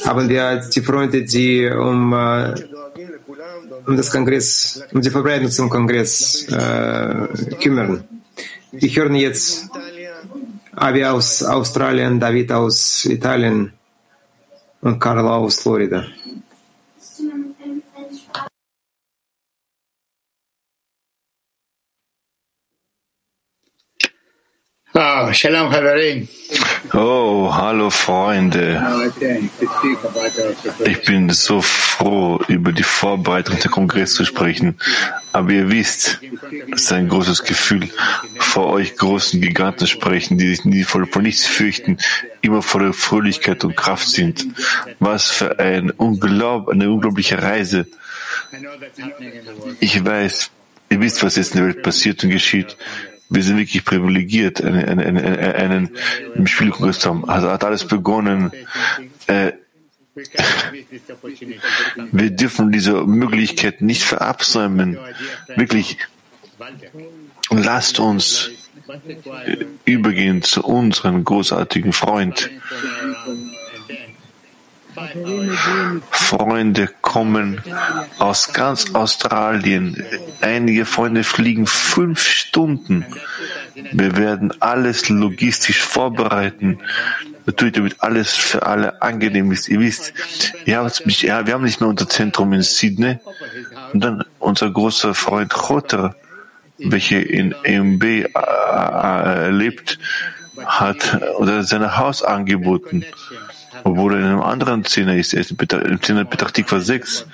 [0.04, 2.54] aber der, die Freunde, die um, äh,
[3.86, 8.04] um das Kongress, um die Verbreitung zum Kongress äh, kümmern.
[8.72, 9.70] Ich höre jetzt
[10.76, 13.72] Avi aus Australien, David aus Italien
[14.80, 16.04] und Carla aus Florida.
[24.96, 26.28] Ah, Shalom Haverim.
[26.92, 28.80] Oh, hallo Freunde.
[30.84, 34.78] Ich bin so froh, über die Vorbereitung der Kongress zu sprechen.
[35.32, 36.20] Aber ihr wisst,
[36.72, 37.88] es ist ein großes Gefühl,
[38.38, 41.98] vor euch großen Giganten sprechen, die sich nie vor, vor nichts fürchten,
[42.40, 44.46] immer voller Fröhlichkeit und Kraft sind.
[45.00, 47.88] Was für ein Unglaub, eine unglaubliche Reise.
[49.80, 50.50] Ich weiß,
[50.90, 52.76] ihr wisst, was jetzt in der Welt passiert und geschieht.
[53.30, 55.90] Wir sind wirklich privilegiert, einen, einen, einen,
[56.34, 57.28] einen Spielkongress zu haben.
[57.28, 58.52] Also hat alles begonnen.
[59.26, 59.52] Äh,
[62.12, 64.98] wir dürfen diese Möglichkeit nicht verabsäumen.
[65.56, 65.98] Wirklich,
[67.50, 68.50] lasst uns
[69.84, 72.50] übergehen zu unserem großartigen Freund.
[76.10, 77.60] Freunde kommen
[78.18, 80.04] aus ganz Australien.
[80.40, 83.04] Einige Freunde fliegen fünf Stunden.
[83.74, 86.78] Wir werden alles logistisch vorbereiten.
[87.46, 89.68] Natürlich, damit alles für alle angenehm ist.
[89.68, 90.14] Ihr wisst,
[90.64, 93.18] ihr habt mich, ja, wir haben nicht mehr unser Zentrum in Sydney.
[93.92, 96.14] Und dann unser großer Freund Chotter,
[96.78, 99.98] welcher in EMB äh, äh, lebt,
[100.64, 103.04] hat oder sein Haus angeboten
[103.82, 105.34] obwohl in einem anderen Zehner ist.
[105.34, 107.26] Er ist im Zehner Petach Tikva 6.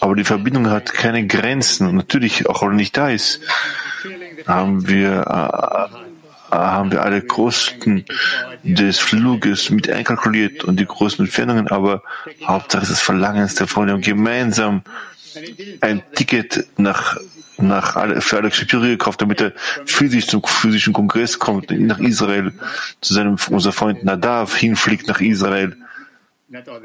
[0.00, 1.86] Aber die Verbindung hat keine Grenzen.
[1.86, 3.40] Und natürlich, auch wenn er nicht da ist,
[4.46, 5.90] haben wir,
[6.52, 8.04] äh, haben wir alle Kosten
[8.62, 11.68] des Fluges mit einkalkuliert und die großen Entfernungen.
[11.68, 12.02] Aber
[12.44, 14.82] Hauptsache ist das Verlangen der Freunde, um gemeinsam
[15.80, 17.18] ein Ticket nach
[17.58, 19.52] nach alle, für Alex Shapiro gekauft, damit er
[19.86, 22.52] physisch zum physischen Kongress kommt, nach Israel,
[23.00, 25.76] zu seinem, unser Freund Nadav hinfliegt nach Israel.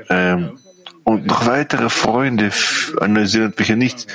[0.10, 0.60] Ähm,
[1.04, 2.52] und noch weitere Freunde
[3.00, 4.08] an Neuseeland, welche nicht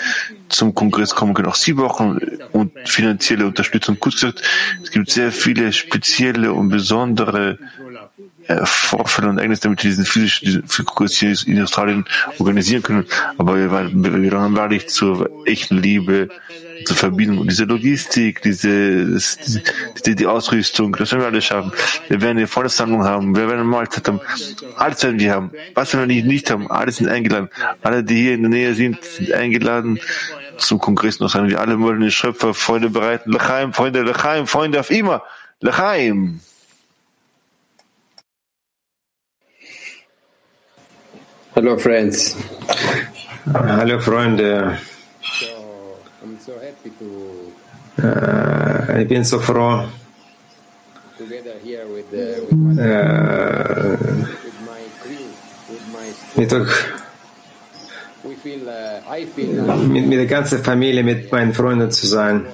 [0.49, 2.20] zum Kongress kommen können, auch sie brauchen
[2.53, 3.99] und finanzielle Unterstützung.
[3.99, 4.43] Kurz gesagt,
[4.82, 7.59] es gibt sehr viele spezielle und besondere
[8.14, 8.14] äh,
[8.64, 10.64] Vorfälle und Ereignisse, damit wir diesen physischen
[11.09, 12.05] hier in Australien
[12.38, 13.07] organisieren können.
[13.38, 16.28] Aber wir wir waren wahrlich zur echten Liebe,
[16.84, 19.18] zur Verbindung und diese Logistik, diese,
[20.05, 21.72] die, die Ausrüstung, das werden wir alles schaffen.
[22.09, 24.20] Wir werden eine Freundessammlung haben, wir werden eine Mahlzeit haben,
[24.76, 25.51] alles werden wir haben.
[25.74, 27.49] Was wir nicht, nicht haben, alles sind eingeladen.
[27.82, 29.99] Alle, die hier in der Nähe sind, sind eingeladen
[30.59, 33.32] zum Kongress noch sagen wir alle wollen den Schöpfer Freunde bereiten.
[33.32, 35.22] Lechaim, Freunde, Lechaim, Freunde auf immer.
[35.61, 36.40] Lechaim.
[41.55, 42.36] Hello, friends.
[43.52, 44.76] Hallo Freunde.
[47.96, 49.84] Äh, ich bin so froh,
[52.76, 53.96] äh,
[56.34, 56.52] mit,
[59.88, 62.46] mit, mit der ganzen Familie, mit meinen Freunden zu sein,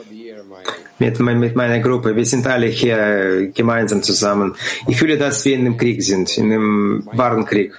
[0.99, 2.15] mit, mit meiner Gruppe.
[2.15, 4.55] Wir sind alle hier gemeinsam zusammen.
[4.87, 7.73] Ich fühle, dass wir in einem Krieg sind, in einem wahren Krieg.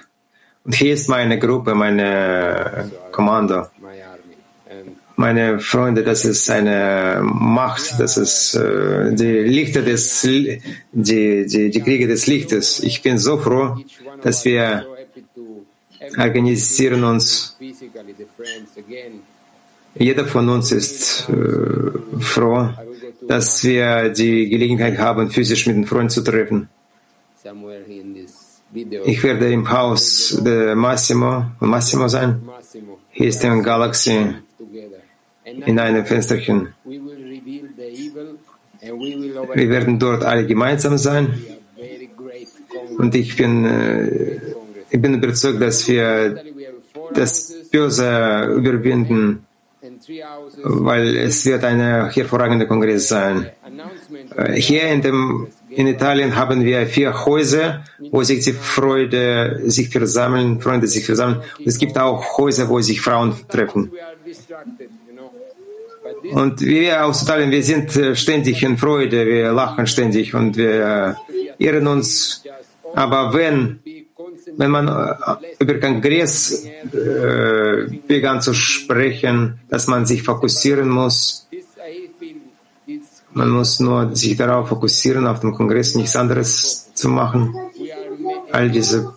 [0.64, 3.66] Und hier ist meine Gruppe, meine Kommando
[5.16, 10.60] meine Freunde, das ist eine Macht, das ist äh, die Lichter des, die,
[10.92, 12.80] die, die Kriege des Lichtes.
[12.80, 13.76] Ich bin so froh,
[14.22, 14.86] dass wir
[16.18, 17.56] organisieren uns.
[19.94, 22.70] Jeder von uns ist äh, froh,
[23.28, 26.68] dass wir die Gelegenheit haben, physisch mit den Freunden zu treffen.
[28.74, 32.40] Ich werde im Haus der Massimo, Massimo sein.
[33.10, 34.34] Hier ist ein Galaxy
[35.44, 36.68] in einem Fensterchen.
[38.80, 41.44] Wir werden dort alle gemeinsam sein.
[42.98, 44.40] Und ich bin, äh,
[44.90, 46.42] ich bin überzeugt, dass wir
[47.12, 49.46] das Böse überwinden,
[50.62, 53.50] weil es wird ein hervorragender Kongress sein.
[54.36, 59.88] Äh, hier in, dem, in Italien haben wir vier Häuser, wo sich die Freude sich
[59.88, 61.42] versammeln, Freunde sich versammeln.
[61.58, 63.90] Und es gibt auch Häuser, wo sich Frauen treffen.
[66.32, 71.16] Und wir aus Italien, wir sind äh, ständig in Freude, wir lachen ständig und wir
[71.18, 72.44] äh, irren uns.
[72.94, 73.80] Aber wenn,
[74.56, 81.48] wenn man äh, über Kongress äh, begann zu sprechen, dass man sich fokussieren muss,
[83.34, 87.54] man muss nur sich darauf fokussieren, auf dem Kongress nichts anderes zu machen.
[88.50, 89.14] All diese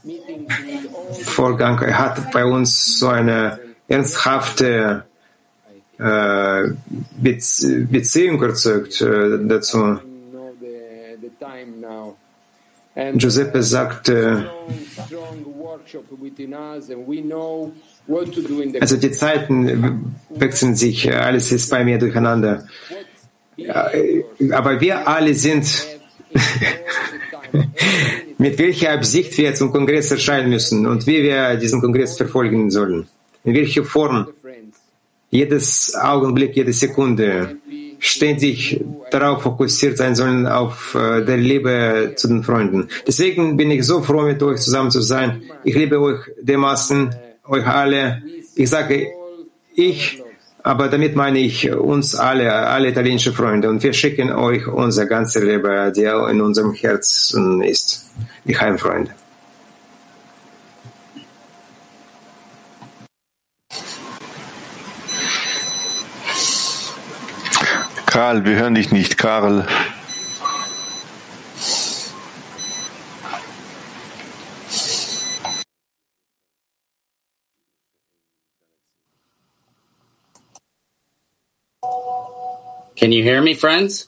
[1.24, 5.06] Vorgang hat bei uns so eine ernsthafte
[5.98, 6.64] äh,
[7.18, 10.00] Beziehung erzeugt äh, dazu.
[12.96, 14.50] Giuseppe sagte,
[18.80, 22.66] also die Zeiten wechseln sich, alles ist bei mir durcheinander.
[24.52, 25.88] Aber wir alle sind,
[28.38, 33.08] mit welcher Absicht wir zum Kongress erscheinen müssen und wie wir diesen Kongress verfolgen sollen.
[33.44, 34.28] In welcher Form
[35.30, 37.58] jedes Augenblick, jede Sekunde
[38.00, 38.82] ständig
[39.12, 42.90] darauf fokussiert sein sollen, auf äh, der Liebe zu den Freunden.
[43.08, 45.44] Deswegen bin ich so froh, mit euch zusammen zu sein.
[45.64, 47.16] Ich liebe euch dermaßen,
[47.48, 48.22] euch alle.
[48.56, 49.08] Ich sage
[49.74, 50.22] ich,
[50.66, 53.70] aber damit meine ich uns alle, alle italienische Freunde.
[53.70, 58.10] Und wir schicken euch unser ganze Liebe, der in unserem Herzen ist,
[58.46, 59.12] die Heimfreunde.
[68.08, 69.68] Karl, wir hören dich nicht, Karl.
[83.06, 84.08] Can you hear me, friends?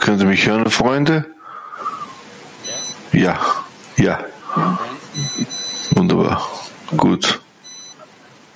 [0.00, 1.26] Können Sie mich hören, Freunde?
[3.12, 3.38] Ja,
[3.98, 4.24] ja.
[5.94, 6.42] Wunderbar.
[6.96, 7.40] Gut.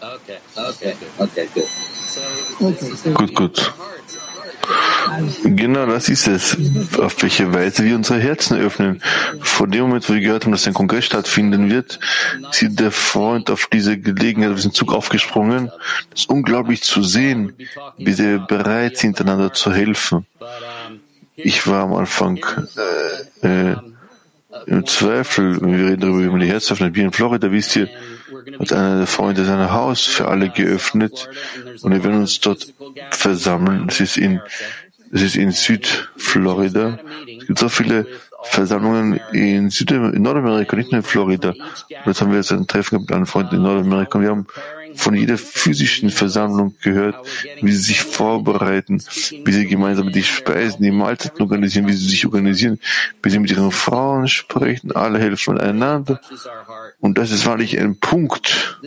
[0.01, 3.15] Okay, okay, okay, good.
[3.15, 3.75] Gut, gut.
[5.45, 6.57] Genau, das ist es.
[6.99, 9.03] Auf welche Weise wir unsere Herzen öffnen.
[9.41, 12.01] Von dem Moment, wo wir gehört haben, dass ein Kongress stattfinden wird,
[12.51, 15.71] sieht der Freund auf diese Gelegenheit, auf diesen Zug aufgesprungen.
[16.15, 17.55] Es ist unglaublich zu sehen,
[17.97, 20.27] wie sie bereit sind, einander zu helfen.
[21.37, 22.39] Ich war am Anfang
[23.43, 23.77] äh, äh,
[24.67, 26.95] im Zweifel, wir reden darüber, wie man die Herzen öffnet.
[26.95, 27.89] Wie in Florida, wisst ihr,
[28.59, 31.29] hat einer der Freunde sein Haus für alle geöffnet
[31.83, 32.73] und wir werden uns dort
[33.11, 33.87] versammeln.
[33.89, 34.41] Es ist in,
[35.15, 36.99] es ist in Südflorida.
[37.39, 38.07] Es gibt so viele
[38.43, 41.51] Versammlungen in, Süd in Nordamerika, nicht nur in Florida.
[41.51, 44.47] Und jetzt haben wir jetzt ein Treffen mit einem Freund in Nordamerika und wir haben
[44.97, 47.17] von jeder physischen Versammlung gehört,
[47.63, 49.03] wie sie sich vorbereiten,
[49.45, 52.81] wie sie gemeinsam die Speisen, die Mahlzeiten organisieren, wie sie sich organisieren,
[53.23, 56.21] wie sie mit ihren Frauen sprechen, alle helfen einander.
[57.01, 58.81] Und das ist wahrlich ein Punkt,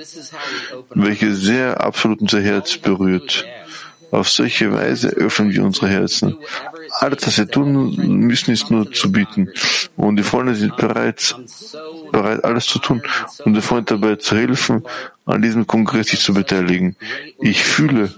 [0.90, 3.46] welcher sehr absolut unser Herz berührt.
[4.12, 6.38] Auf solche Weise öffnen wir unsere Herzen.
[6.99, 7.95] Alles, was wir tun
[8.26, 9.49] müssen, ist nur zu bieten.
[9.95, 11.36] Und die Freunde sind bereits
[12.12, 13.01] bereit, alles zu tun,
[13.43, 14.84] um den Freund dabei zu helfen,
[15.26, 16.95] an diesem Kongress sich zu beteiligen.
[17.39, 18.14] Ich fühle,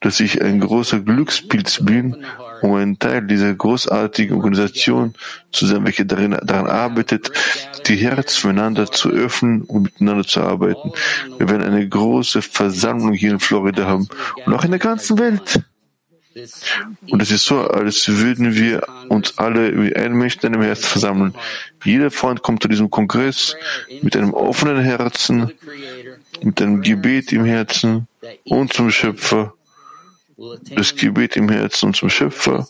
[0.00, 2.24] dass ich ein großer Glückspilz bin,
[2.62, 5.14] um ein Teil dieser großartigen Organisation
[5.52, 7.30] zu sein, welche darin, daran arbeitet,
[7.86, 10.92] die Herzen füreinander zu öffnen und miteinander zu arbeiten.
[11.38, 14.08] Wir werden eine große Versammlung hier in Florida haben
[14.44, 15.60] und auch in der ganzen Welt.
[17.10, 20.86] Und es ist so, als würden wir uns alle wie ein Mensch in einem Herz
[20.86, 21.34] versammeln.
[21.84, 23.56] Jeder Freund kommt zu diesem Kongress
[24.02, 25.52] mit einem offenen Herzen,
[26.42, 28.06] mit einem Gebet im Herzen
[28.44, 29.54] und zum Schöpfer.
[30.74, 32.68] Das Gebet im Herzen zum Schöpfer,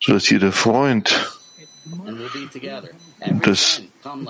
[0.00, 1.38] sodass jeder Freund
[3.42, 3.82] das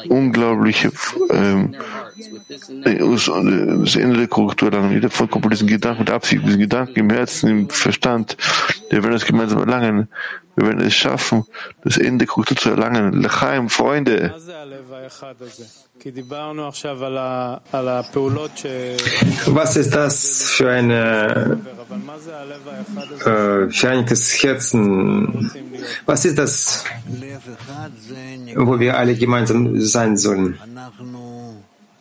[0.09, 0.91] unglaubliche
[1.31, 1.77] ähm,
[2.17, 4.93] das Ende der Korrektur erlangen.
[4.93, 8.37] Jeder mit diesen Gedanken, mit Absicht, diesen Gedanken im Herzen, im Verstand.
[8.91, 10.09] Wir werden es gemeinsam erlangen.
[10.55, 11.45] Wir werden es schaffen,
[11.83, 13.23] das Ende der Korrektur zu erlangen.
[13.23, 14.35] Lechaim, Freunde.
[19.47, 21.59] Was ist das für eine
[23.25, 25.51] äh, vereinigtes Herzen?
[26.05, 26.85] Was ist das,
[28.57, 30.59] wo wir alle gemeinsam sein sollen?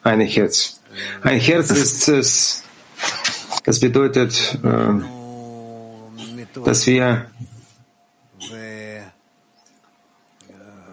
[0.03, 0.81] Ein Herz.
[1.21, 2.63] Ein Herz ist es,
[3.63, 4.93] das bedeutet, äh,
[6.63, 7.27] dass wir,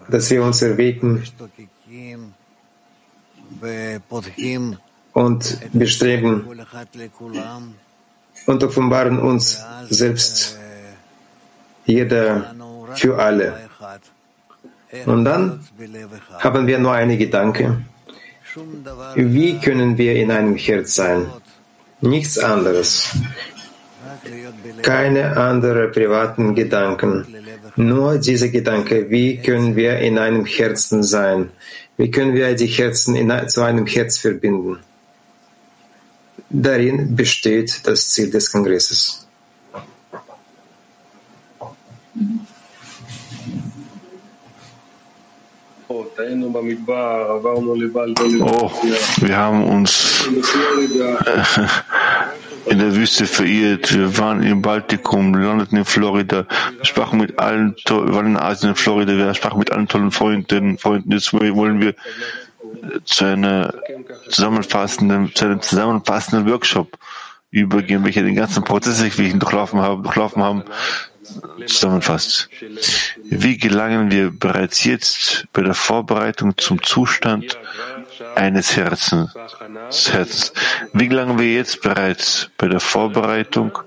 [0.09, 1.23] dass wir uns erwecken
[5.13, 6.47] und bestreben
[8.45, 10.57] und offenbaren uns selbst,
[11.85, 12.55] jeder
[12.95, 13.69] für alle.
[15.05, 15.67] Und dann
[16.39, 17.83] haben wir nur eine Gedanke.
[19.15, 21.27] Wie können wir in einem Herz sein?
[22.01, 23.09] Nichts anderes.
[24.81, 27.25] Keine anderen privaten Gedanken.
[27.75, 31.51] Nur dieser Gedanke, wie können wir in einem Herzen sein?
[31.97, 34.79] Wie können wir die Herzen in, zu einem Herz verbinden?
[36.49, 39.27] Darin besteht das Ziel des Kongresses.
[48.41, 48.71] Oh,
[49.21, 50.27] wir haben uns
[52.65, 53.93] in der Wüste verirrt.
[53.93, 56.45] Wir waren im Baltikum, landeten in Florida.
[56.75, 59.15] Wir sprachen mit allen, wir waren in Asien, in Florida.
[59.15, 60.77] Wir sprachen mit allen tollen Freunden.
[60.77, 61.11] Freunden.
[61.11, 61.95] Jetzt wollen wir
[63.05, 63.73] zu einer
[64.29, 66.97] zusammenfassenden, zu einem zusammenfassenden Workshop
[67.51, 70.63] übergehen, welcher den ganzen Prozess, den durchlaufen haben, durchlaufen haben,
[71.65, 72.49] zusammenfasst.
[73.23, 77.57] Wie gelangen wir bereits jetzt bei der Vorbereitung zum Zustand
[78.35, 79.33] eines Herzens?
[80.11, 80.53] Herzens?
[80.93, 83.77] Wie gelangen wir jetzt bereits bei der Vorbereitung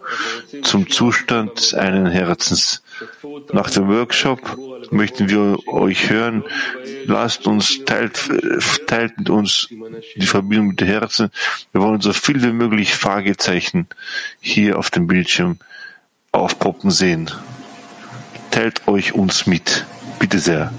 [0.63, 2.83] zum Zustand eines Herzens?
[3.53, 4.41] Nach dem Workshop
[4.91, 6.45] möchten wir euch hören.
[7.07, 8.21] Lasst uns, teilt,
[8.87, 9.69] teilt mit uns
[10.17, 11.31] die Verbindung mit dem Herzen.
[11.73, 13.89] Wir wollen so viel wie möglich Fragezeichen
[14.41, 15.59] hier auf dem Bildschirm
[16.33, 17.31] aufpoppen sehen.
[18.51, 19.85] Teilt euch uns mit,
[20.19, 20.73] bitte sehr.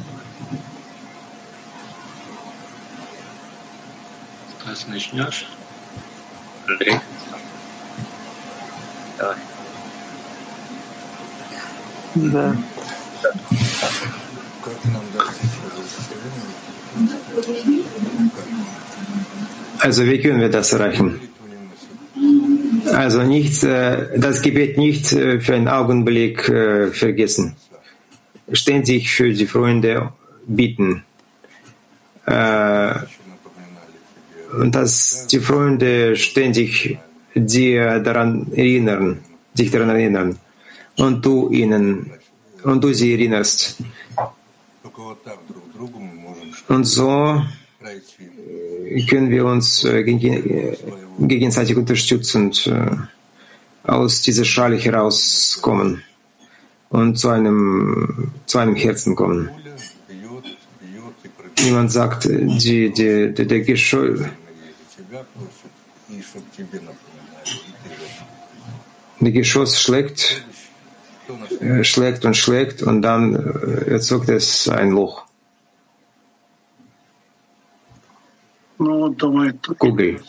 [4.65, 5.29] Das nicht ne?
[12.15, 12.57] nur.
[19.79, 21.32] Also wie können wir das erreichen?
[22.91, 27.55] Also nicht, äh, das Gebet nicht äh, für einen Augenblick äh, vergessen.
[28.51, 30.11] Ständig für die Freunde
[30.45, 31.03] bieten.
[32.25, 33.05] Und
[34.75, 36.97] dass die Freunde ständig
[37.33, 39.19] dir daran erinnern,
[39.57, 40.37] dich daran erinnern.
[40.97, 42.11] Und du ihnen,
[42.63, 43.77] und du sie erinnerst.
[46.67, 47.41] Und so
[49.09, 49.87] können wir uns
[51.19, 52.71] gegenseitig unterstützend
[53.83, 56.03] aus dieser Schale herauskommen
[56.89, 59.49] und zu einem, zu einem Herzen kommen.
[61.59, 64.19] Jemand sagt, die, die, die, der Geschoss,
[69.19, 70.43] der Geschoss schlägt,
[71.61, 73.35] äh, schlägt und schlägt und dann
[73.87, 75.25] erzeugt es ein Loch.
[79.77, 80.21] Kugel.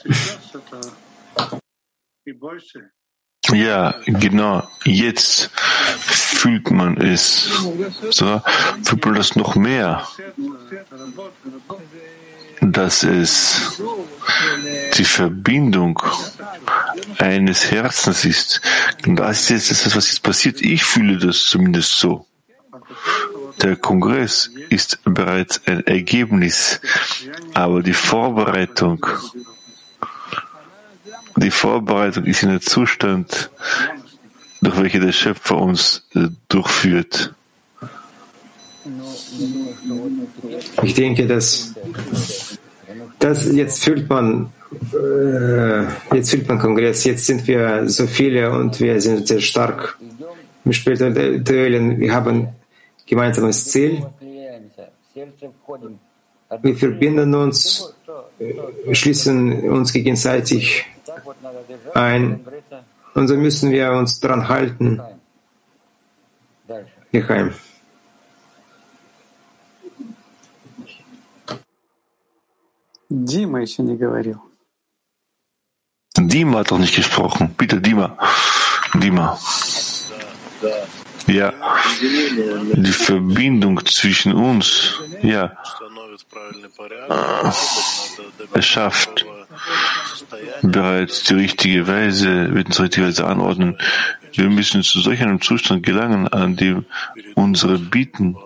[3.52, 4.66] Ja, genau.
[4.84, 7.50] Jetzt fühlt man es.
[8.10, 8.42] So,
[8.82, 10.06] fühlt man das noch mehr,
[12.60, 13.82] dass es
[14.96, 16.00] die Verbindung
[17.18, 18.60] eines Herzens ist.
[19.06, 20.60] Und das ist jetzt das, was jetzt passiert.
[20.62, 22.26] Ich fühle das zumindest so.
[23.62, 26.80] Der Kongress ist bereits ein Ergebnis,
[27.54, 29.06] aber die Vorbereitung,
[31.36, 33.50] die Vorbereitung ist in der Zustand,
[34.60, 37.34] durch welche der Schöpfer uns äh, durchführt.
[40.82, 41.74] Ich denke, dass,
[43.18, 44.52] dass jetzt fühlt man,
[44.92, 45.84] äh,
[46.14, 49.98] jetzt fühlt man Kongress, jetzt sind wir so viele und wir sind sehr stark
[50.64, 52.48] im spirituellen, wir haben
[53.05, 54.05] gemeinsames Ziel.
[56.61, 57.93] Wir verbinden uns,
[58.39, 60.85] äh, schließen uns gegenseitig
[61.93, 62.45] ein.
[63.13, 65.01] Und so müssen wir uns daran halten.
[67.11, 67.53] Geheim.
[73.09, 74.39] Дима еще не говорил.
[76.15, 77.55] Dima hat doch nicht gesprochen.
[77.57, 78.15] Bitte, Dima.
[78.93, 79.37] Dima.
[81.26, 81.52] Ja,
[82.74, 85.56] die Verbindung zwischen uns, ja,
[87.08, 87.48] äh,
[88.54, 89.24] es schafft
[90.62, 93.78] bereits die richtige Weise, wird uns richtige Weise anordnen.
[94.32, 96.84] Wir müssen zu solch einem Zustand gelangen, an dem
[97.34, 98.36] unsere Bieten,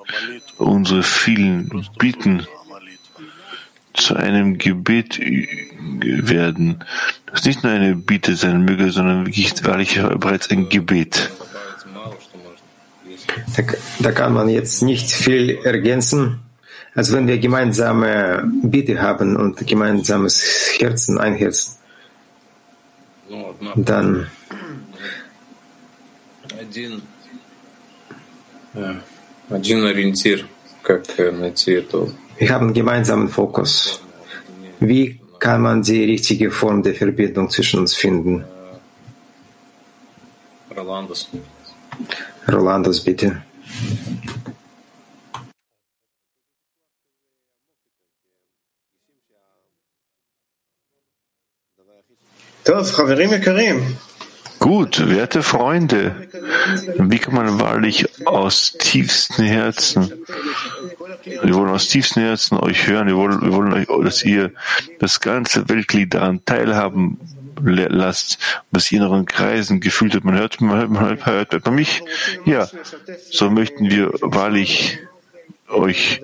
[0.59, 2.47] unsere vielen Bieten
[3.95, 6.85] zu einem Gebet werden.
[7.26, 11.31] Das nicht nur eine Bitte sein möge, sondern wirklich wahrlich bereits ein Gebet.
[13.57, 13.62] Da,
[14.01, 16.41] da kann man jetzt nicht viel ergänzen.
[16.95, 20.43] Also wenn wir gemeinsame Bitte haben und gemeinsames
[20.78, 21.78] Herzen, ein Herz,
[23.76, 24.26] dann
[32.39, 34.01] wir haben gemeinsamen Fokus.
[34.80, 38.45] Wie kann man die richtige Form der Verbindung zwischen uns finden?
[42.51, 43.42] Rolandos, bitte.
[54.59, 56.28] Gut, werte Freunde,
[56.99, 60.12] wie kann man wahrlich aus tiefstem Herzen,
[61.24, 64.53] wir wollen aus tiefstem Herzen euch hören, wir wollen, wir wollen euch, dass ihr
[64.99, 67.18] das ganze Weltglied daran teilhaben
[67.62, 68.38] le- lasst,
[68.70, 70.24] was ihr in euren Kreisen gefühlt habt.
[70.24, 72.02] Man hört, man hört, man hört, hört, man mich?
[72.44, 72.68] Ja,
[73.30, 74.98] so möchten wir wahrlich
[75.68, 76.22] euch,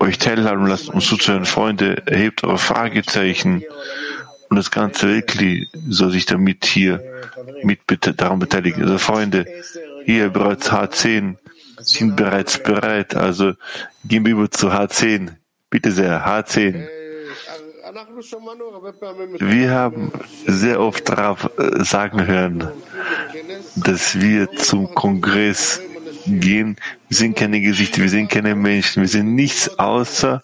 [0.00, 1.44] euch teilhaben lassen, um zuzuhören.
[1.44, 3.62] Freunde, erhebt eure Fragezeichen
[4.48, 7.02] und das ganze Weltglied soll sich damit hier
[7.62, 7.80] mit
[8.16, 8.82] daran beteiligen.
[8.82, 9.46] Also Freunde,
[10.04, 11.36] hier bereits H10
[11.80, 13.14] sind bereits bereit.
[13.14, 13.52] Also
[14.04, 15.30] gehen wir über zu H10.
[15.70, 16.88] Bitte sehr, H10.
[19.38, 20.12] Wir haben
[20.46, 22.70] sehr oft darauf äh, sagen hören,
[23.76, 25.80] dass wir zum Kongress
[26.26, 26.76] gehen.
[27.08, 30.42] Wir sind keine Gesichter, wir sind keine Menschen, wir sind nichts außer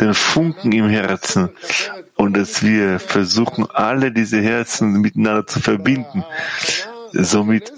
[0.00, 1.50] den Funken im Herzen
[2.16, 6.24] und dass wir versuchen, alle diese Herzen miteinander zu verbinden.
[7.12, 7.72] Somit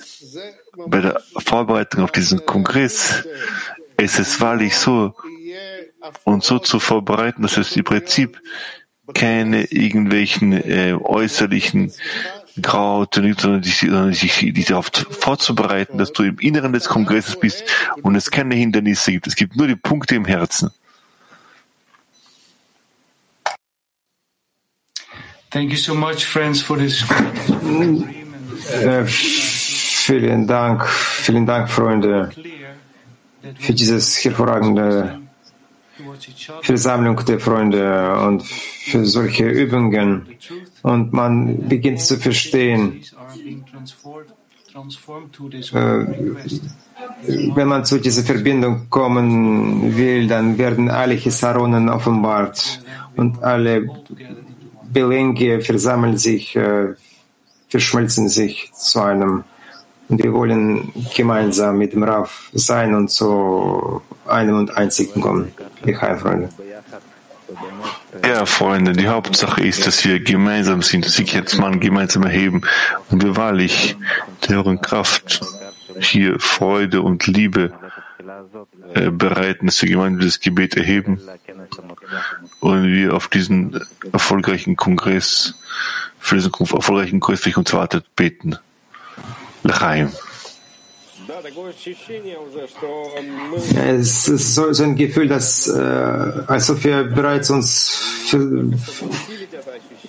[0.86, 3.24] bei der Vorbereitung auf diesen Kongress
[3.96, 5.14] ist es wahrlich so,
[6.24, 8.40] uns so zu vorbereiten, dass es im Prinzip
[9.14, 11.92] keine irgendwelchen äh, äußerlichen
[12.60, 17.64] Grauten gibt, sondern dich, sondern dich darauf vorzubereiten, dass du im Inneren des Kongresses bist
[18.02, 19.26] und es keine Hindernisse gibt.
[19.26, 20.70] Es gibt nur die Punkte im Herzen.
[25.50, 27.04] Thank you so much, friends, for this.
[28.70, 32.30] Äh, vielen Dank, vielen Dank, Freunde,
[33.58, 35.21] für dieses hervorragende
[36.62, 40.26] Versammlung der Freunde und für solche Übungen.
[40.82, 43.02] Und man beginnt zu verstehen,
[45.72, 46.06] äh,
[47.54, 52.82] wenn man zu dieser Verbindung kommen will, dann werden alle Chisaronen offenbart
[53.16, 53.86] und alle
[54.92, 56.94] Belänge versammeln sich, äh,
[57.68, 59.44] verschmelzen sich zu einem.
[60.08, 65.52] Und wir wollen gemeinsam mit dem Rav sein und zu einem und einzigen kommen.
[65.84, 66.48] Geheim, Freunde.
[68.24, 72.62] Ja, Freunde, die Hauptsache ist, dass wir gemeinsam sind, dass sich jetzt Mann gemeinsam erheben
[73.10, 73.96] und wir wahrlich
[74.42, 75.40] der höheren Kraft
[75.98, 77.72] hier Freude und Liebe
[78.94, 81.20] äh, bereiten, dass wir gemeinsam dieses Gebet erheben
[82.60, 83.80] und wir auf diesen
[84.12, 85.54] erfolgreichen Kongress,
[86.18, 88.56] für diesen erfolgreichen Kongress, welcher uns wartet, beten.
[89.64, 90.10] L'chaim.
[93.76, 95.72] Es ist so, so ein Gefühl, dass äh,
[96.46, 97.90] als ob wir bereits uns
[98.28, 98.70] für,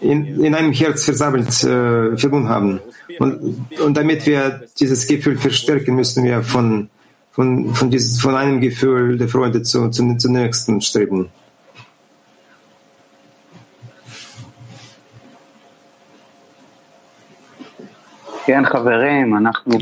[0.01, 2.79] in, in einem Herz versammelt äh, verbunden haben.
[3.19, 6.89] Und, und damit wir dieses Gefühl verstärken, müssen wir von,
[7.31, 11.29] von, von, dieses, von einem Gefühl der Freude zu, zu, zum nächsten streben.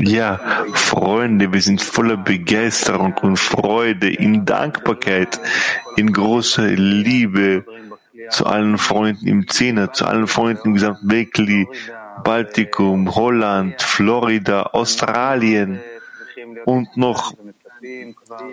[0.02, 0.38] Ja,
[0.72, 5.40] Freunde, wir sind voller Begeisterung und Freude, in Dankbarkeit,
[5.96, 7.64] in großer Liebe
[8.30, 11.66] zu allen Freunden im Zehner, zu allen Freunden im gesamten Wegli,
[12.22, 15.80] Baltikum, Holland, Florida, Australien
[16.64, 17.34] und noch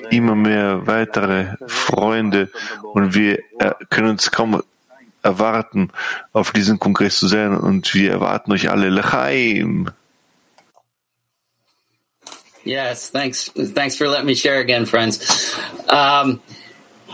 [0.09, 2.49] immer mehr weitere Freunde
[2.93, 4.61] und wir äh, können uns kaum
[5.21, 5.91] erwarten,
[6.33, 8.89] auf diesem Kongress zu sein und wir erwarten euch alle.
[8.89, 9.91] Lechaim!
[12.69, 13.49] Yes, thanks.
[13.49, 15.19] Thanks for letting me share again, friends.
[15.89, 16.39] Um,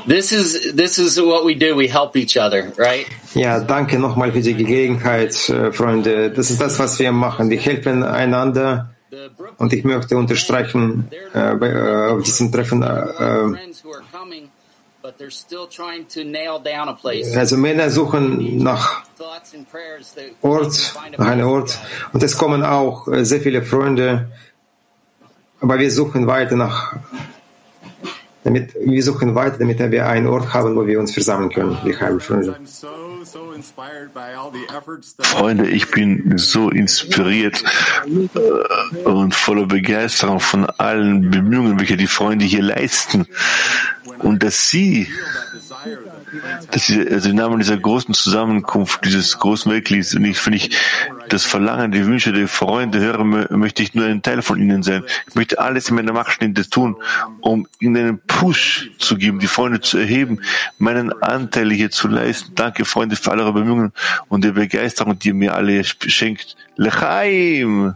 [0.05, 1.77] this is this is what we do.
[1.77, 3.07] We help each other, right?
[3.33, 6.29] Ja, danke nochmal für die Gelegenheit, äh, Freunde.
[6.31, 7.49] Das ist das, was wir machen.
[7.49, 8.89] Wir helfen einander.
[9.57, 12.87] Und ich möchte unterstreichen, äh, bei, äh, auf diesem Treffen, äh,
[16.99, 17.37] place.
[17.37, 19.03] also Männer suchen nach
[20.41, 21.79] Ort, nach einem Ort.
[22.11, 24.27] Und es kommen auch äh, sehr viele Freunde,
[25.61, 26.95] aber wir suchen weiter nach,
[28.43, 31.97] damit, wir suchen weiter, damit wir einen Ort haben, wo wir uns versammeln können, die
[31.97, 32.55] heiligen Freunde.
[35.21, 37.63] Freunde, ich bin so inspiriert
[38.05, 43.25] äh, und voller Begeisterung von allen Bemühungen, welche die Freunde hier leisten.
[44.19, 45.07] Und dass sie,
[46.71, 50.77] dass sie, also im Namen dieser großen Zusammenkunft, dieses großen Weltlieds, und ich, wenn ich
[51.29, 54.83] das Verlangen, die Wünsche der Freunde höre, mö- möchte ich nur ein Teil von ihnen
[54.83, 55.03] sein.
[55.27, 56.95] Ich möchte alles in meiner Macht Stehende tun,
[57.41, 60.41] um ihnen einen Push zu geben, die Freunde zu erheben,
[60.77, 62.53] meinen Anteil hier zu leisten.
[62.55, 63.91] Danke, Freunde, für eure Bemühungen
[64.27, 66.55] und die Begeisterung, die ihr mir alle schenkt.
[66.75, 67.95] Lechaim!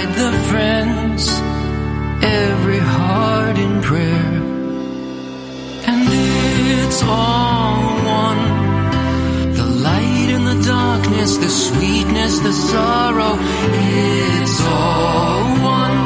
[0.00, 1.28] Inside the friends,
[2.22, 4.32] every heart in prayer.
[5.90, 7.74] And it's all
[8.22, 8.42] one.
[9.54, 15.42] The light and the darkness, the sweetness, the sorrow, it's all
[15.78, 15.98] one.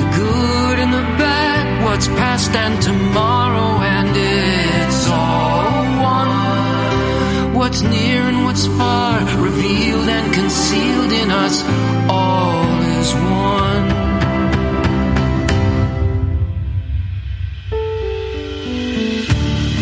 [0.00, 3.27] The good and the bad, what's past and tomorrow,
[7.78, 11.62] What's near and what's far, revealed and concealed in us,
[12.10, 12.64] all
[12.98, 13.86] is one.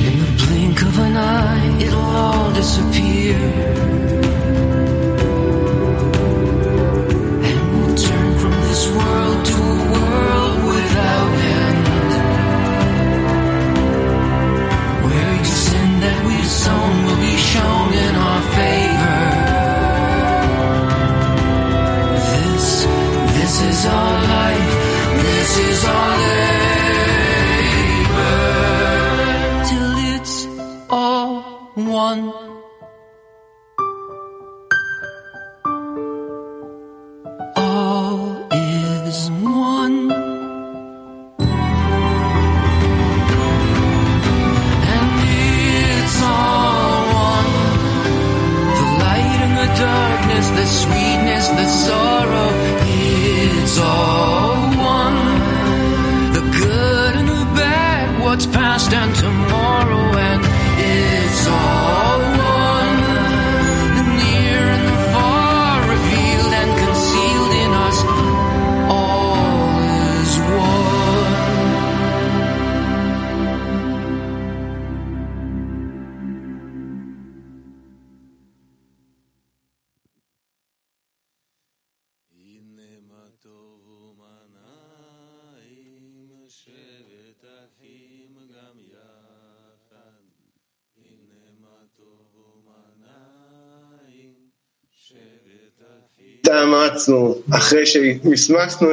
[0.05, 3.96] In the blink of an eye, it'll all disappear.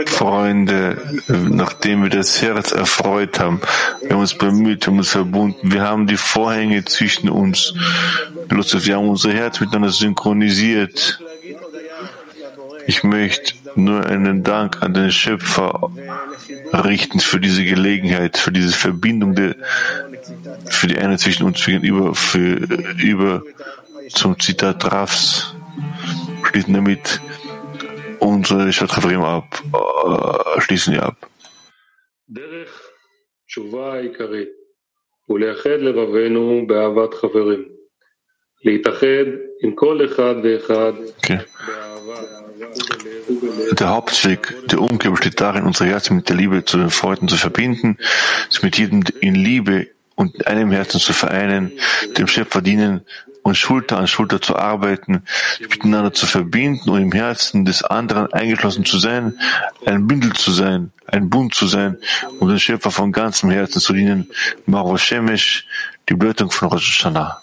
[0.10, 0.98] Freunde,
[1.28, 3.62] nachdem wir das Herz erfreut haben,
[4.02, 7.74] wir haben uns bemüht, wir haben uns verbunden, wir haben die Vorhänge zwischen uns,
[8.50, 11.20] wir haben unser Herz miteinander synchronisiert.
[12.86, 15.90] Ich möchte nur einen Dank an den Schöpfer
[16.74, 19.56] richten für diese Gelegenheit, für diese Verbindung, der,
[20.70, 22.56] für die Einheit zwischen uns gegenüber, für,
[22.98, 23.44] über
[24.10, 25.54] zum Zitat Rafs,
[26.44, 27.22] schließen damit
[28.23, 31.17] unsere Stadtreferim ab, äh, schließen wir ab.
[32.31, 32.91] דרך
[33.47, 34.49] תשובה העיקרית
[35.27, 37.65] הוא לאחד לבבינו באהבת חברים.
[38.65, 39.27] להתאחד
[39.63, 41.41] עם כל אחד ואחד Okay.
[43.81, 47.37] Der Hauptweg der Umkehr besteht darin, unsere Herzen mit der Liebe zu den Freunden zu
[47.37, 47.99] verbinden,
[48.51, 51.73] sie mit jedem in Liebe und in einem Herzen zu vereinen,
[52.17, 53.07] dem Schöpfer dienen
[53.43, 55.23] und Schulter an Schulter zu arbeiten,
[55.57, 59.39] sich miteinander zu verbinden und im Herzen des anderen eingeschlossen zu sein,
[59.87, 61.97] ein Bündel zu sein, ein Bund zu sein,
[62.41, 64.31] um den Schöpfer von ganzem Herzen zu dienen.
[64.67, 65.67] Maro Shemesh,
[66.09, 67.43] die Bedeutung von Rosh Hashanah.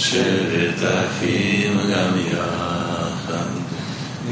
[0.00, 2.21] שבת אחים גם יחד.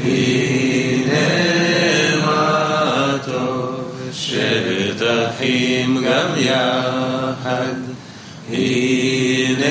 [0.04, 1.42] הנה
[4.12, 7.74] שבת אחים גם יחד.
[8.50, 9.66] הנה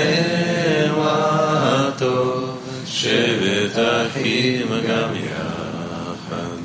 [0.97, 6.57] מה טוב, שבת אחים גם יחד.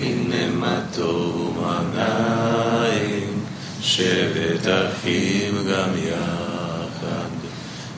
[0.00, 3.44] הנה מה טוב ומנעים,
[3.80, 7.30] שבת אחים גם יחד.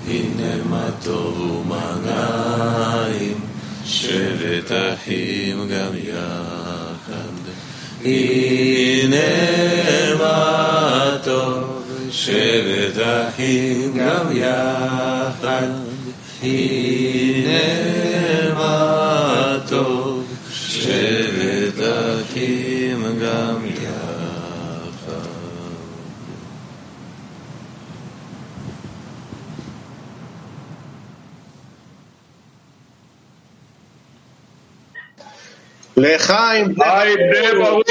[0.08, 2.99] הנה מה טוב ומנעים,
[3.99, 7.35] שבת אחים גם יחד.
[8.03, 9.17] הנה
[10.19, 15.67] מה טוב, שבת אחים גם יחד.
[16.43, 17.59] הנה
[18.53, 23.48] מה טוב, שבת אחים גם
[36.00, 37.82] Lechaim, Lechaim,